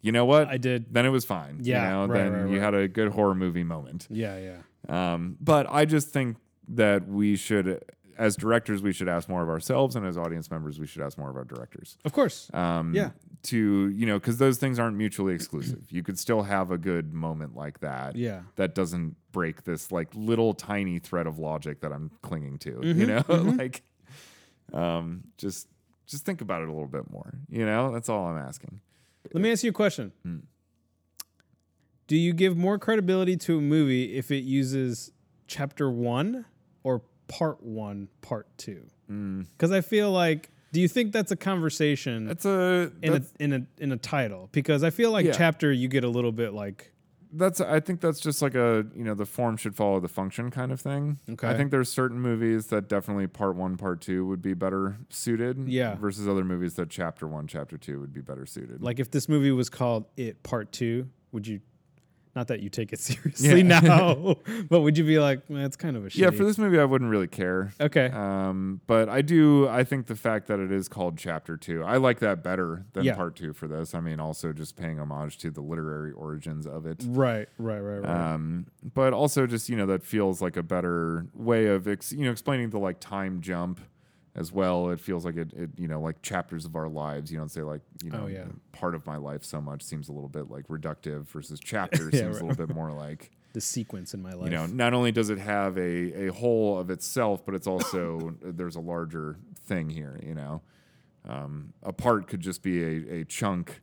[0.01, 0.47] You know what?
[0.47, 0.93] I did.
[0.93, 1.59] then it was fine.
[1.61, 2.63] Yeah, you know, right, then right, you right.
[2.63, 4.07] had a good horror movie moment.
[4.09, 4.57] Yeah, yeah.
[4.89, 6.37] Um, but I just think
[6.69, 7.83] that we should,
[8.17, 11.17] as directors, we should ask more of ourselves, and as audience members, we should ask
[11.17, 11.97] more of our directors.
[12.05, 12.49] Of course.
[12.53, 13.11] Um, Yeah.
[13.43, 15.89] To you know, because those things aren't mutually exclusive.
[15.89, 18.17] You could still have a good moment like that.
[18.17, 18.41] Yeah.
[18.57, 22.71] That doesn't break this like little tiny thread of logic that I'm clinging to.
[22.71, 23.23] Mm-hmm, You know,
[23.57, 23.83] like,
[24.73, 25.69] um, just
[26.05, 27.33] just think about it a little bit more.
[27.49, 28.81] You know, that's all I'm asking.
[29.33, 30.11] Let me ask you a question.
[30.23, 30.39] Hmm.
[32.09, 35.11] Do you give more credibility to a movie if it uses
[35.45, 36.45] chapter one
[36.83, 38.87] or part one, part two?
[39.09, 39.45] Mm.
[39.51, 43.53] Because I feel like, do you think that's a conversation That's a in a in
[43.53, 44.49] a in a title?
[44.51, 45.33] Because I feel like Yeah.
[45.33, 46.91] chapter you get a little bit like
[47.31, 50.49] that's I think that's just like a you know the form should follow the function
[50.49, 51.19] kind of thing.
[51.29, 51.47] Okay.
[51.47, 55.67] I think there's certain movies that definitely part one, part two would be better suited.
[55.69, 55.93] Yeah.
[55.93, 58.81] Versus other movies that chapter one, chapter two would be better suited.
[58.81, 61.59] Like if this movie was called It Part Two, would you?
[62.35, 63.79] Not that you take it seriously Yeah.
[63.79, 64.35] now,
[64.69, 66.17] but would you be like, man, it's kind of a shitty.
[66.19, 67.73] yeah, for this movie I wouldn't really care.
[67.81, 68.05] Okay.
[68.13, 69.67] Um, but I do.
[69.67, 73.03] I think the fact that it is called Chapter Two, I like that better than
[73.03, 73.15] Yeah.
[73.15, 73.93] Part Two for this.
[73.95, 77.03] I mean, also just paying homage to the literary origins of it.
[77.07, 78.33] right, right, right, right.
[78.33, 82.25] Um, but also just you know that feels like a better way of ex- you
[82.25, 83.79] know explaining the like time jump
[84.39, 84.89] as well.
[84.89, 87.31] It feels like it, it you know like chapters of our lives.
[87.31, 88.45] You don't say like you know Oh, yeah.
[88.71, 92.19] part of my life so much seems a little bit like reductive versus chapter Yeah,
[92.21, 92.41] seems right.
[92.41, 94.45] a little bit more like the sequence in my life.
[94.45, 98.35] you know not only does it have a a whole of itself but it's also
[98.41, 100.61] there's a larger thing here you know
[101.27, 103.81] um, a part could just be a, a chunk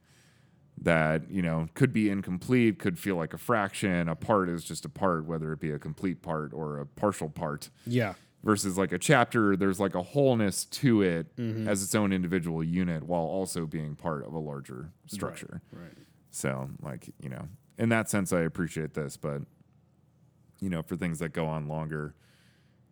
[0.83, 4.85] that you know could be incomplete could feel like a fraction a part is just
[4.85, 8.15] a part whether it be a complete part or a partial part yeah,
[8.47, 11.69] versus like a chapter there's like a wholeness to it Mm-hmm.
[11.69, 15.93] as its own individual unit while also being part of a larger structure right.
[16.31, 19.43] so, like, you know, in that sense, I appreciate this, but,
[20.61, 22.15] you know, for things that go on longer,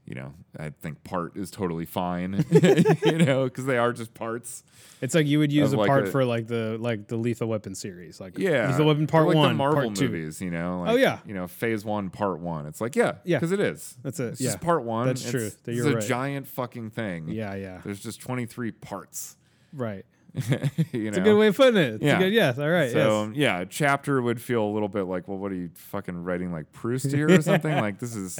[0.06, 4.62] you know, I think part is totally fine, you know, because they are just parts.
[5.00, 7.48] It's like you would use a like part a- for like the like the Lethal
[7.48, 8.68] Weapon series, like Yeah.
[8.70, 10.08] Lethal Weapon Part like One, the Marvel Part Two.
[10.08, 10.80] movies, you know.
[10.80, 11.18] Oh, like, Oh, yeah.
[11.26, 12.66] You know, phase one, part one.
[12.66, 13.14] It's like, yeah.
[13.24, 13.38] Yeah.
[13.38, 13.96] Because it is.
[14.02, 14.32] That's it.
[14.32, 15.06] It's yeah, just part one.
[15.06, 15.50] That's It's- true.
[15.64, 16.04] That It's you're a right.
[16.04, 17.28] giant fucking thing.
[17.28, 17.80] yeah, yeah.
[17.84, 19.36] There's just 23 parts.
[19.72, 20.04] Right.
[20.92, 21.22] you It's know?
[21.22, 21.94] a good way of putting it.
[21.94, 22.16] It's Yeah.
[22.16, 22.32] a good.
[22.32, 22.58] Yes.
[22.58, 22.90] All right.
[22.90, 23.36] So yes.
[23.36, 26.72] yeah, chapter would feel a little bit like, well, what are you fucking writing like
[26.72, 27.72] Proust here or something?
[27.76, 28.38] like this is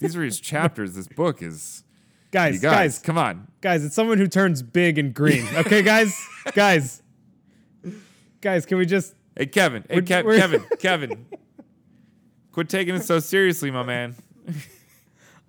[0.00, 0.94] these are his chapters.
[0.94, 1.84] This book is
[2.32, 3.46] guys, guys, guys, come on.
[3.60, 3.84] guys.
[3.84, 5.46] It's someone who turns big and green.
[5.54, 6.20] Okay, guys,
[6.54, 7.00] guys,
[8.40, 8.66] guys.
[8.66, 9.14] Can we just?
[9.36, 11.26] Hey Kevin, hey We're- Kevin, Kevin.
[12.52, 14.16] Quit taking it so seriously, my man.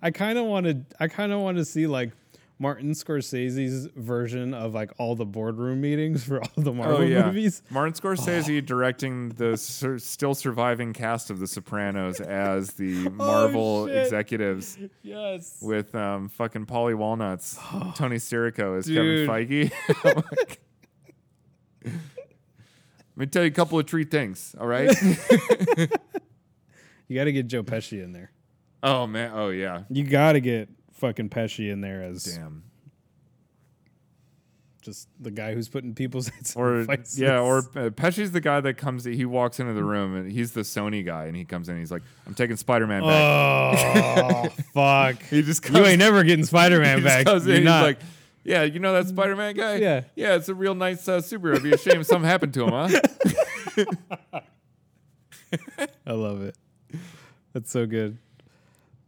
[0.02, 0.84] I kind of want to.
[1.00, 2.12] I kind of want to see like
[2.60, 7.26] Martin Scorsese's version of like all the boardroom meetings for all the Marvel oh yeah,
[7.26, 7.62] movies.
[7.70, 13.86] Martin Scorsese directing the sur- still surviving cast of The Sopranos as the Marvel Oh,
[13.86, 15.58] executives Yes.
[15.62, 17.56] with um, fucking Paulie Walnuts,
[17.94, 19.28] Tony Sirico as Dude.
[19.28, 20.24] Kevin Feige.
[21.84, 21.94] Let
[23.16, 24.90] me tell you a couple of tree things, all right?
[27.10, 28.32] You got to get Joe Pesci in there.
[28.82, 30.68] oh man, oh yeah, You got to get
[30.98, 32.62] fucking Pesci in there as damn.
[34.82, 38.74] just the guy who's putting people's heads Or yeah, or uh, Pesci's the guy that
[38.74, 39.04] comes.
[39.04, 41.74] He walks into the room and he's the Sony guy, and he comes in.
[41.74, 45.22] and He's like, "I'm taking Spider-Man back." oh fuck!
[45.24, 47.26] he just comes, You ain't never getting Spider Man he back.
[47.26, 47.56] comes in.
[47.56, 47.82] He's not.
[47.82, 47.98] like,
[48.44, 49.76] "Yeah, you know that Spider-Man guy?
[49.76, 50.02] Yeah.
[50.16, 51.52] yeah, it's a real nice uh, superhero.
[51.52, 53.00] It'd be a shame if something happened to him, huh?"
[56.06, 56.56] I love it.
[57.52, 58.18] That's so good.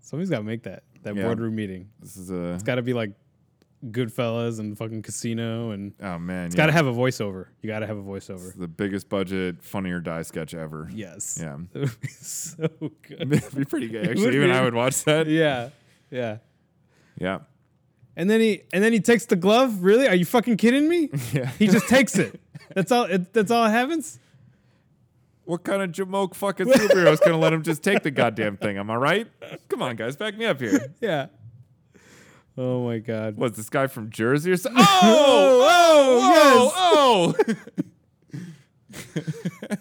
[0.00, 1.22] Somebody's got to make that that Yeah.
[1.24, 1.88] boardroom meeting.
[2.00, 3.12] This is a It's got to be like
[3.90, 6.62] Goodfellas and fucking Casino, and oh man, it's yeah.
[6.64, 7.46] got to have a voiceover.
[7.62, 8.54] You got to have a voiceover.
[8.54, 10.90] the biggest budget, funny or die sketch ever.
[10.92, 11.38] Yes.
[11.40, 11.56] Yeah.
[11.74, 13.32] It would be so good.
[13.32, 14.06] It'd be pretty good.
[14.10, 14.52] Actually, even be.
[14.52, 15.26] I would watch that.
[15.28, 15.70] yeah.
[16.10, 16.38] Yeah.
[17.18, 17.38] Yeah.
[18.16, 19.82] And then he and then he takes the glove.
[19.82, 20.06] Really?
[20.08, 21.08] Are you fucking kidding me?
[21.32, 21.46] Yeah.
[21.58, 22.38] He just takes it.
[22.74, 23.04] That's all.
[23.04, 24.18] It, that's all it happens.
[25.50, 28.78] What kind of jamoke fucking superhero is gonna let him just take the goddamn thing?
[28.78, 29.26] Am I right?
[29.68, 30.94] Come on, guys, back me up here.
[31.00, 31.26] Yeah.
[32.56, 33.36] Oh my god.
[33.36, 34.84] What's this guy from Jersey or something?
[34.88, 37.34] Oh, oh, oh,
[38.94, 39.08] oh.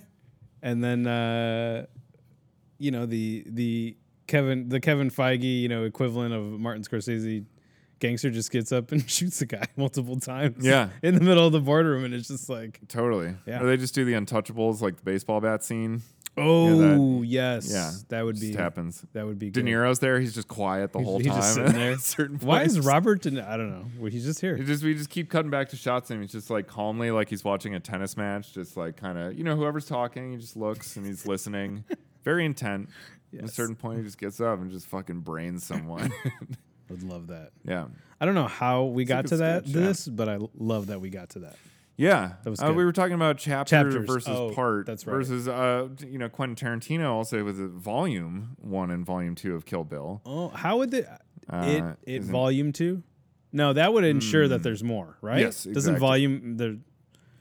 [0.64, 1.86] and then uh,
[2.80, 3.96] you know the the
[4.26, 7.46] Kevin the Kevin Feige you know equivalent of Martin Scorsese
[8.00, 10.66] gangster just gets up and shoots the guy multiple times.
[10.66, 10.90] Yeah.
[11.04, 13.36] in the middle of the boardroom, and it's just like, totally.
[13.46, 13.62] Yeah.
[13.62, 16.02] Or they just do the Untouchables, like the baseball bat scene.
[16.38, 17.92] oh yes, Yeah.
[18.10, 19.06] that would be Just happens.
[19.14, 19.62] that would be De.
[19.62, 20.20] Niro's there.
[20.22, 21.36] He's just quiet the whole he's time.
[21.38, 21.98] just sitting there.
[21.98, 22.80] certain Why is.
[22.80, 23.22] Robert?
[23.24, 23.86] De, I don't know.
[24.00, 24.56] Well, he's just here.
[24.56, 27.30] It just we just keep cutting back to shots and he's just like calmly like
[27.30, 30.56] he's watching a tennis match, just like kind of you know whoever's talking, he just
[30.56, 31.84] looks and he's listening,
[32.24, 32.90] very intent.
[33.38, 36.12] At a certain point, he just gets up and just fucking brains someone.
[36.90, 37.52] Would love that.
[37.64, 37.86] yeah,
[38.20, 39.82] I don't know how we a got to that sketch, yeah.
[39.88, 41.56] this, but I love that we got to that.
[41.98, 42.34] yeah.
[42.44, 44.06] That was uh, we were talking about chapter Chapters.
[44.08, 44.86] versus Oh, part.
[44.86, 45.14] that's right.
[45.14, 49.66] Versus uh, you know Quentin Tarantino also with a volume one and volume two of
[49.66, 50.22] Kill Bill.
[50.26, 51.08] Oh, how would the
[51.50, 53.04] Uh, it it volume two?
[53.52, 55.40] No, that would ensure that there's more, right?
[55.40, 55.74] Yes, exactly.
[55.74, 56.80] Doesn't volume the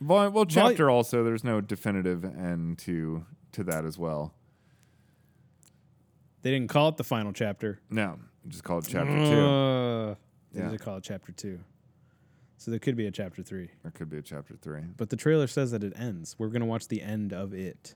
[0.00, 1.22] Vol- well, Volu- chapter also.
[1.24, 4.32] There's no definitive end to to that as well.
[6.42, 7.80] they didn't call it the final chapter.
[7.90, 9.40] No, just called chapter two.
[9.40, 10.14] Uh,
[10.52, 10.70] they Yeah.
[10.70, 11.60] did call it chapter two.
[12.56, 13.70] So there could be a chapter three.
[13.82, 14.82] There could be a chapter three.
[14.96, 16.34] But the trailer says that it ends.
[16.38, 17.94] We're gonna watch the end of it.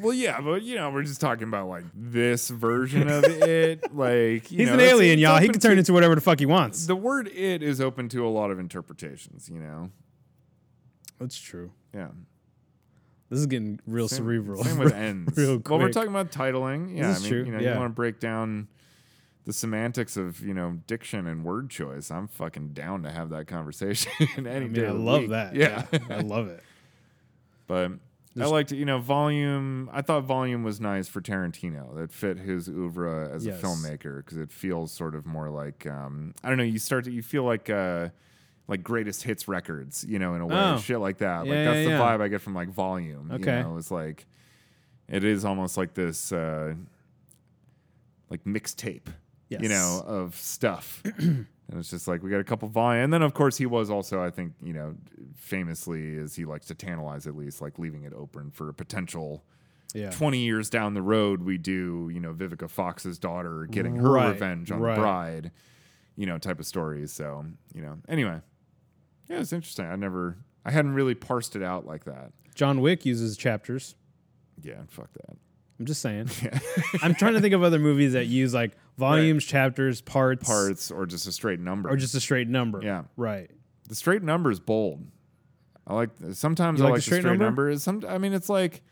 [0.00, 3.92] Well, yeah, but you know, we're just talking about like this version of it.
[3.94, 5.38] Like, you He's know, an alien, y'all.
[5.40, 6.86] He can turn to- into whatever the fuck he wants.
[6.86, 9.48] The word "it" is open to a lot of interpretations.
[9.52, 9.90] You know,
[11.18, 11.72] That's true.
[11.94, 12.08] yeah.
[13.30, 14.62] This is getting real Same, cerebral.
[14.64, 15.36] Same with ends.
[15.36, 16.96] real well, we're talking about titling.
[16.96, 17.72] Yeah, I mean, true, you know, yeah.
[17.74, 18.68] you want to break down
[19.44, 22.10] the semantics of you know diction and word choice.
[22.10, 24.86] I'm fucking down to have that conversation any I mean, day.
[24.86, 25.30] I love week.
[25.30, 25.54] that.
[25.54, 26.62] Yeah, I love it.
[27.66, 27.92] but.
[28.40, 29.90] I liked, you know, volume.
[29.92, 31.96] I thought volume was nice for Tarantino.
[31.96, 33.60] That fit his oeuvre as Yes.
[33.60, 36.62] a filmmaker because it feels sort of more like um, I don't know.
[36.64, 38.10] You start to you feel like uh,
[38.68, 40.78] like greatest hits records, you know, in a way, Oh.
[40.78, 41.44] shit like that.
[41.44, 41.98] Yeah, like that's yeah, the yeah.
[41.98, 43.30] vibe I get from like volume.
[43.32, 43.56] Okay.
[43.58, 44.26] you know, it's like
[45.08, 46.74] it is almost like this uh,
[48.30, 49.08] like mixtape,
[49.50, 49.60] Yes.
[49.62, 51.02] you know, of stuff.
[51.18, 53.90] and it's just like we got a couple volume, and then of course he was
[53.90, 54.94] also, I think, you know,
[55.36, 59.44] famously as he likes to tantalize at least, like leaving it open for a potential.
[59.92, 60.10] Yeah.
[60.10, 64.28] 20 years down the road, we do, you know, Vivica Fox's daughter getting her Right,
[64.28, 64.94] revenge on right.
[64.94, 65.50] the bride,
[66.14, 67.10] you know, type of stories.
[67.12, 67.44] So,
[67.74, 68.40] you know, anyway,
[69.28, 69.86] yeah, it's interesting.
[69.86, 72.30] I never, I hadn't really parsed it out like that.
[72.54, 73.96] John Wick uses chapters.
[74.62, 75.36] Yeah, fuck that.
[75.80, 76.28] I'm just saying.
[76.42, 76.58] Yeah.
[77.02, 81.06] I'm trying to think of other movies that use like volumes, chapters, parts, Parts or
[81.06, 81.88] just a straight number.
[81.90, 82.80] or just a straight number.
[82.84, 83.04] Yeah.
[83.16, 83.50] Right.
[83.88, 85.04] the straight number is bold.
[85.86, 87.70] I like sometimes You I like like the straight straight number?
[87.70, 87.78] number.
[87.78, 88.82] Some I mean it's like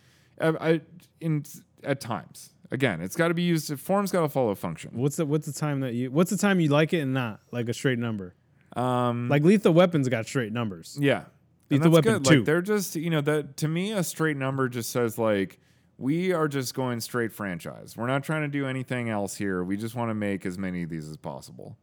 [0.40, 0.80] I, I
[1.20, 1.44] in
[1.84, 2.54] at times.
[2.70, 3.78] Again, it's got to be used.
[3.78, 4.90] Form's got to follow function.
[4.94, 7.40] What's the what's the time that you what's the time you like it and not
[7.52, 8.34] like a straight number?
[8.76, 10.96] Um, Like Lethal Weapons got straight numbers.
[11.00, 11.24] yeah,
[11.70, 12.24] Lethal Weapon good.
[12.24, 12.36] 2.
[12.36, 15.58] Like they're just you know that to me a straight number just says like
[15.98, 17.96] we are just going straight franchise.
[17.96, 19.64] We're not trying to do anything else here.
[19.64, 21.76] We just want to make as many of these as possible.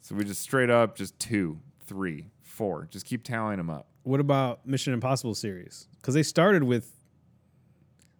[0.00, 2.88] So we just straight up just two, three, four.
[2.90, 3.86] Just keep tallying them up.
[4.02, 5.88] What about Mission Impossible series?
[5.96, 6.92] Because they started with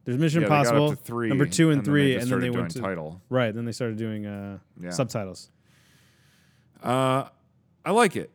[0.04, 2.14] there's Mission Yeah, they got up Impossible to three, number two and, then they three,
[2.14, 3.20] just and then they went to title.
[3.28, 3.52] right.
[3.52, 4.90] Then they started doing uh, Yeah.
[4.90, 5.50] subtitles.
[6.80, 7.28] Uh,
[7.84, 8.30] I like it.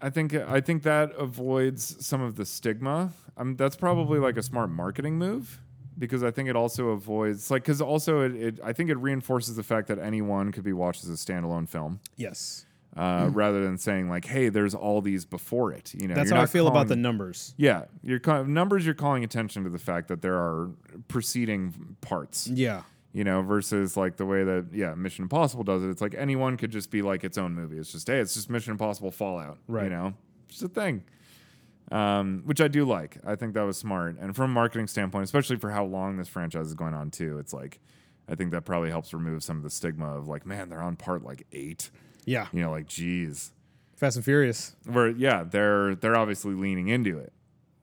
[0.00, 3.12] I think I think that avoids some of the stigma.
[3.36, 5.60] Um, that's probably like a smart marketing move
[5.98, 9.56] because I think it also avoids like because also it, it I think it reinforces
[9.56, 12.64] the fact that anyone could be watched as a standalone film Yes,
[12.96, 15.92] uh, rather than saying like hey there's all these before it.
[15.94, 17.54] You know that's you're how I feel about the numbers.
[17.56, 20.70] yeah your ca- numbers you're calling attention to the fact that there are
[21.08, 22.82] preceding parts Yeah,
[23.12, 25.88] you know, versus like the way that yeah, Mission Impossible does it.
[25.90, 27.78] It's like anyone could just be like its own movie.
[27.78, 29.84] It's just hey, it's just Mission Impossible Fallout, Right.
[29.84, 30.14] You know,
[30.48, 31.04] just a thing.
[31.90, 33.16] Um, which I do like.
[33.26, 34.16] I think that was smart.
[34.20, 37.38] And from a marketing standpoint, especially for how long this franchise is going on too,
[37.38, 37.80] it's like
[38.28, 40.96] I think that probably helps remove some of the stigma of like, man, they're on
[40.96, 41.90] part like eight.
[42.26, 42.48] yeah.
[42.52, 43.52] You know, like geez.
[43.96, 47.32] Fast and Furious, Where yeah, they're they're obviously leaning into it.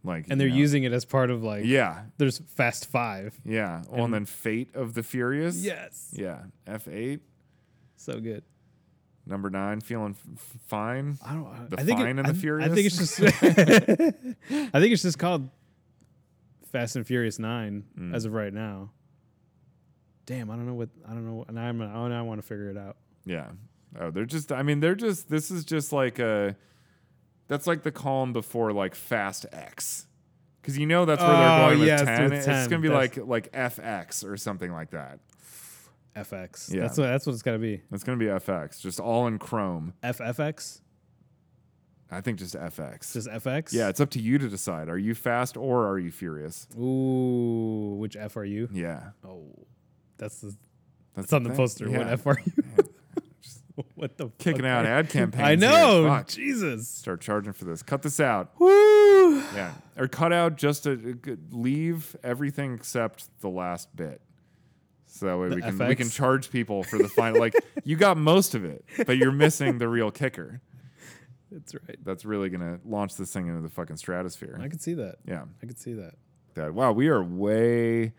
[0.04, 2.04] Like and they're know, using it as part of like Yeah.
[2.20, 3.42] there's Fast Five.
[3.44, 3.82] Yeah.
[3.90, 5.58] Well, and then Fate of the Furious.
[5.64, 6.44] Yes, Yeah.
[6.68, 7.22] F eight.
[7.98, 8.44] so good.
[9.28, 11.18] Number nine, feeling f- fine.
[11.26, 11.70] I don't.
[11.72, 12.72] The I think Fine it, and the I, Furious?
[12.72, 13.20] I think it's just.
[14.76, 15.50] I think it's just called
[16.72, 18.14] Fast and Furious Nine Mm.
[18.14, 18.92] as of right now.
[20.26, 22.48] Damn, I don't know what I don't know, and I'm oh, now I want to
[22.48, 22.98] figure it out.
[23.26, 23.48] Yeah.
[24.00, 24.52] Oh, they're just.
[24.52, 25.30] I mean, they're just.
[25.30, 26.56] This is just like a.
[27.48, 30.08] That's like the column before like Fast X,
[30.62, 32.24] because you know that's where Oh, they're going with yes, ten.
[32.26, 32.70] with It's 10.
[32.70, 35.20] gonna be That's- like like FX or something like that.
[36.16, 36.74] FX.
[36.74, 36.82] Yeah.
[36.82, 37.82] That's what that's what it's got to be.
[37.92, 39.94] It's gonna be FX, just all in Chrome.
[40.04, 40.82] FFX.
[42.12, 43.14] I think just FX.
[43.14, 43.74] Just FX.
[43.74, 44.90] yeah, it's up to you to decide.
[44.90, 46.68] Are you fast or are you furious?
[46.80, 48.70] Ooh, which F are you?
[48.72, 49.66] Yeah, Oh,
[50.18, 50.58] that's the that's
[51.32, 51.90] that's on the poster.
[51.90, 52.12] What Yeah.
[52.12, 52.64] F are you?
[53.96, 55.46] what the Kicking fuck out ad campaigns.
[55.48, 56.24] I know.
[56.28, 56.88] Jesus.
[56.88, 57.82] Start charging for this.
[57.84, 58.52] Cut this out.
[58.60, 59.40] Woo.
[59.54, 64.22] Yeah, or cut out just a, uh, leave everything except the last bit.
[65.16, 67.40] So that way The we can we can charge people for the final.
[67.40, 67.56] like
[67.86, 70.60] you got most of it, but you're missing the real kicker.
[71.50, 71.98] That's right.
[72.04, 74.60] That's really gonna launch this thing into the fucking stratosphere.
[74.62, 75.16] I could see that.
[75.26, 76.16] yeah, I could see that.
[76.56, 76.74] that.
[76.74, 78.12] Wow, we are way,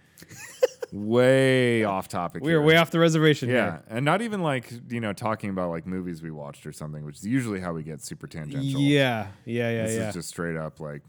[0.90, 2.42] way off topic.
[2.42, 3.82] We are way off the reservation Yeah, here.
[3.88, 7.16] and not even like you know talking about like movies we watched or something, which
[7.16, 8.62] is usually how we get super tangential.
[8.80, 9.26] Yeah.
[9.44, 9.68] Yeah.
[9.70, 9.82] Yeah.
[9.82, 10.08] this yeah.
[10.08, 11.02] is just straight up like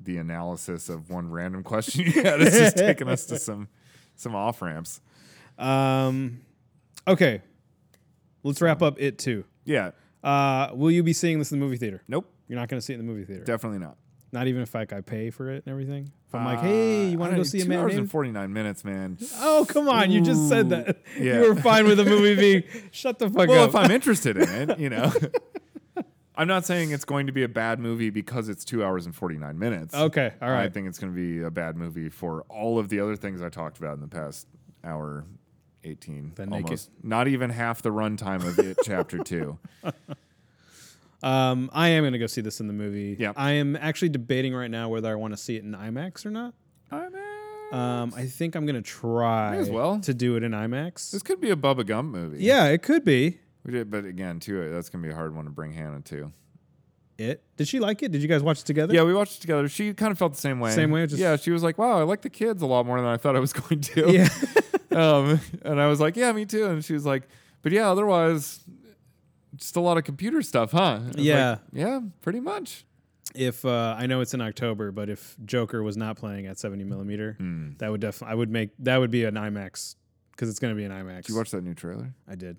[0.00, 3.68] the analysis of one random question you had is just taking us to some
[4.16, 5.00] some off ramps.
[5.58, 6.40] um.
[7.06, 7.42] Okay.
[8.42, 9.44] Let's wrap up it too.
[9.64, 9.90] Yeah.
[10.22, 12.02] Uh, will you be seeing this in the movie theater?
[12.08, 12.30] Nope.
[12.48, 13.44] You're not going to see it in the movie theater.
[13.44, 13.96] Definitely not.
[14.32, 16.10] Not even if like I pay for it and everything.
[16.26, 18.00] If I'm like, hey, you want to go see a Uh, two man hours named?
[18.00, 19.16] and forty nine minutes, man.
[19.36, 20.10] Oh, come on!
[20.10, 20.98] You just said that.
[21.16, 21.40] Yeah.
[21.42, 22.64] You were fine with the movie being.
[22.90, 23.68] Shut the fuck Well, up.
[23.70, 25.12] if I'm interested in it, you know.
[26.36, 29.14] I'm not saying it's going to be a bad movie because it's two hours and
[29.14, 29.94] 49 minutes.
[29.94, 33.00] Okay, all I think it's going to be a bad movie for all of the
[33.00, 34.46] other things I talked about in the past
[34.82, 35.24] hour
[35.84, 36.32] 18.
[36.34, 36.90] Then make almost.
[37.02, 39.58] Not even half the runtime of it, chapter two.
[41.22, 43.16] Um, I am going to go see this in the movie.
[43.18, 43.34] Yep.
[43.38, 46.30] I am actually debating right now whether I want to see it in IMAX or
[46.30, 46.54] not.
[47.72, 49.98] Um, I think I'm going to try May as well.
[50.00, 51.10] to do it in IMAX.
[51.10, 52.42] This could be a Bubba Gump movie.
[52.44, 53.40] yeah, it could be.
[53.64, 56.00] We did, but again, too, that's going to be a hard one to bring Hannah
[56.02, 56.32] to.
[57.16, 57.42] It.
[57.56, 58.10] Did she like it?
[58.12, 58.92] Did you guys watch it together?
[58.92, 59.68] Yeah, we watched it together.
[59.68, 60.70] She kind of felt the same way.
[60.72, 62.98] Same way, just- yeah, she was like, "Wow, I like the kids a lot more
[63.00, 64.28] than I thought I was going to." Yeah.
[64.90, 67.28] um, and I was like, "Yeah, me too." And she was like,
[67.62, 68.60] "But yeah, otherwise,
[69.56, 71.58] just a lot of computer stuff, huh?" Was like, Yeah.
[71.72, 72.84] yeah, pretty much.
[73.36, 76.82] if uh, I know it's in October, but if Joker was not playing at 70
[76.84, 77.70] millimeter, Hmm.
[77.78, 79.94] that would definitely I would make that would be an IMAX
[80.32, 81.22] because it's going to be an IMAX.
[81.22, 82.12] Did you watch that new trailer?
[82.28, 82.56] I did.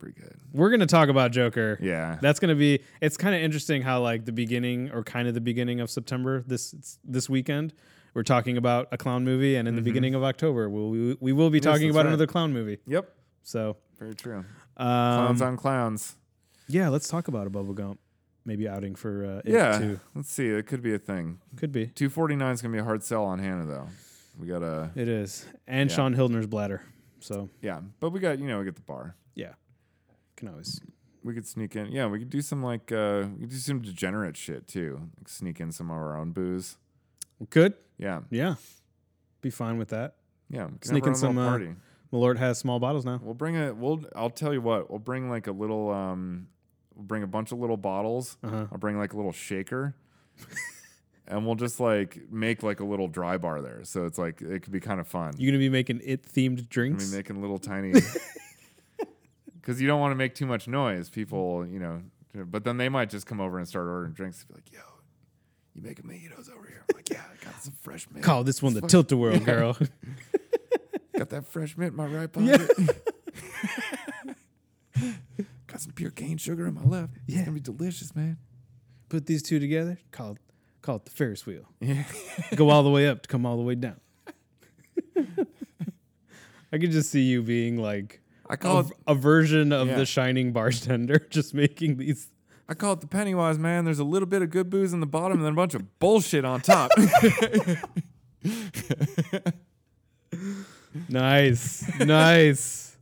[0.00, 0.34] Pretty good.
[0.52, 1.78] We're going to talk about Joker.
[1.80, 2.80] Yeah, That's going to be.
[3.02, 6.42] It's kind of interesting how like the beginning or kind of the beginning of September
[6.46, 7.74] this this weekend.
[8.14, 11.32] We're talking about a clown movie, and in the beginning of October, we'll, we we
[11.32, 12.06] will be Yes, talking about right.
[12.08, 12.78] another clown movie.
[12.86, 14.44] yep, So, very true.
[14.76, 16.16] Clowns um, on clowns.
[16.66, 18.00] yeah, let's talk about a Bubba Gump.
[18.46, 20.00] Maybe outing for uh, Yeah, too.
[20.14, 20.46] let's see.
[20.48, 21.38] It could be a thing.
[21.56, 21.86] Could be.
[21.88, 23.86] Two forty nine is gonna be a hard sell on Hannah though.
[24.40, 25.96] We gotta, It is, and Yeah.
[25.96, 26.82] Sean Hildner's bladder.
[27.20, 29.14] So yeah, but we got you know we get the bar.
[30.40, 30.80] Can always
[31.22, 31.92] We could sneak in.
[31.92, 35.10] Yeah, we could do some like uh we could do some degenerate shit too.
[35.18, 36.78] Like sneak in some of our own booze.
[37.50, 37.74] Good.
[37.98, 38.56] Yeah, Yeah.
[39.42, 40.16] Be fine with that.
[40.50, 40.68] yeah.
[40.82, 41.74] Sneak in some, uh, party.
[42.12, 43.20] Malort has small bottles now.
[43.22, 43.72] We'll bring a.
[43.72, 44.02] We'll.
[44.16, 44.90] I'll tell you what.
[44.90, 45.90] We'll bring like a little.
[45.90, 46.48] Um.
[46.94, 48.36] We'll bring a bunch of little bottles.
[48.42, 48.66] Uh-huh.
[48.70, 49.94] I'll bring like a little shaker.
[51.28, 53.80] and we'll just like make like a little dry bar there.
[53.84, 55.32] So it's like it could be kind of fun.
[55.38, 57.12] You gonna be making it themed drinks?
[57.12, 57.92] making little tiny.
[59.70, 61.08] Because you don't want to make too much noise.
[61.10, 62.02] People, you know,
[62.34, 64.40] but then they might just come over and start ordering drinks.
[64.40, 64.80] And be like, yo,
[65.76, 66.82] you making mojitos over here?
[66.90, 68.24] I'm like, yeah, I got some fresh mint.
[68.24, 69.78] Call this one the Fuck- tilt a whirl, girl.
[71.16, 72.56] Got that fresh mint in my right Yeah.
[72.56, 73.06] pocket.
[75.68, 77.12] got some pure cane sugar in my left.
[77.14, 77.20] Yeah.
[77.26, 77.44] It's Yeah.
[77.44, 78.38] gonna be delicious, man.
[79.08, 79.98] Put these two together.
[80.10, 80.38] Call it,
[80.82, 81.68] call it the Ferris wheel.
[81.80, 82.02] Yeah.
[82.56, 84.00] Go all the way up to come all the way down.
[86.72, 88.20] I could just see you being like
[88.50, 89.96] I call a, it a version of Yeah.
[89.96, 92.28] the shining bartender, just making these.
[92.68, 93.84] I call it the Pennywise man.
[93.84, 95.98] There's a little bit of good booze in the bottom and then a bunch of
[95.98, 96.90] bullshit on top.
[101.08, 102.96] Nice, nice.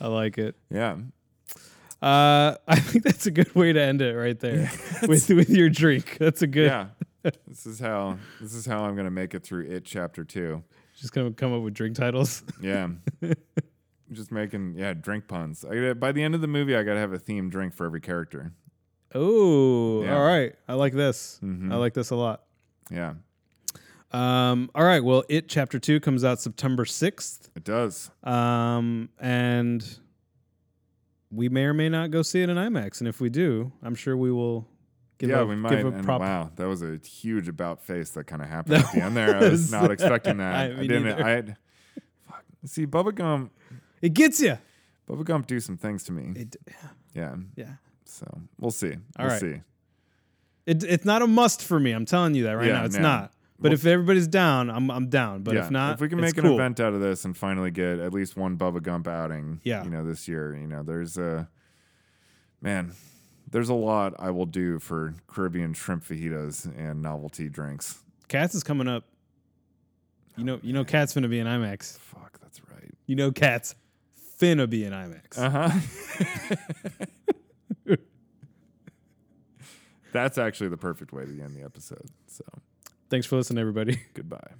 [0.00, 0.54] I like it.
[0.70, 0.96] yeah.
[2.00, 4.70] Uh, I think that's a good way to end it right there
[5.08, 6.18] with with your drink.
[6.20, 6.66] That's a good.
[6.66, 6.86] Yeah.
[7.46, 10.62] this is how this is how I'm gonna make it through it chapter two.
[10.96, 12.42] Just gonna come up with drink titles.
[12.60, 12.88] Yeah.
[14.12, 15.64] Just making yeah, drink puns.
[15.64, 17.86] I gotta, by the end of the movie I gotta have a themed drink for
[17.86, 18.52] every character.
[19.14, 20.16] Oh, Yeah.
[20.16, 20.54] all right.
[20.68, 21.38] I like this.
[21.42, 21.72] Mhm.
[21.72, 22.42] I like this a lot.
[22.90, 23.14] Yeah.
[24.10, 25.02] Um, all right.
[25.02, 27.50] Well, it chapter two comes out September sixth.
[27.56, 28.10] It does.
[28.22, 29.98] Um, and
[31.30, 33.00] we may or may not go see it in IMAX.
[33.00, 34.68] And if we do, I'm sure we will
[35.18, 35.70] give yeah, a, we might.
[35.76, 36.20] give a And prop.
[36.20, 39.36] wow, that was a huge about face that kind of happened at the end there.
[39.36, 40.54] I was not expecting that.
[40.76, 41.20] I- I, didn't.
[41.20, 41.54] I
[42.66, 43.50] see Bubba Gump.
[44.02, 44.58] It gets you.
[45.08, 46.38] Bubba Gump do some things to me.
[46.40, 46.56] It,
[47.14, 47.36] yeah.
[47.56, 47.72] yeah.
[48.04, 48.26] So
[48.58, 48.92] we'll see.
[49.18, 49.40] All we'll right.
[49.40, 49.60] see.
[50.66, 51.92] It, it's not a must for me.
[51.92, 52.84] I'm telling you that right Yeah, now.
[52.84, 53.02] It's no.
[53.02, 53.32] not.
[53.58, 55.42] But Well- if everybody's down, I'm I'm down.
[55.42, 55.64] But yeah.
[55.64, 56.46] if not, if we can make cool.
[56.46, 59.84] an event out of this and finally get at least one Bubba Gump outing, Yeah.
[59.84, 61.48] you know, this year, you know, there's a
[62.60, 62.92] man,
[63.50, 68.02] there's a lot I will do for Caribbean shrimp fajitas and novelty drinks.
[68.28, 69.04] Cats is coming up.
[70.36, 71.98] You know, you know, oh, Cats finna be in IMAX.
[71.98, 72.90] Fuck, that's right.
[73.06, 73.74] You know, Cats
[74.42, 75.38] finna be in IMAX.
[75.38, 75.70] Uh huh.
[80.12, 82.08] that's actually the perfect way to end the episode.
[82.26, 82.44] So
[83.08, 84.00] Thanks for listening, everybody.
[84.14, 84.52] goodbye.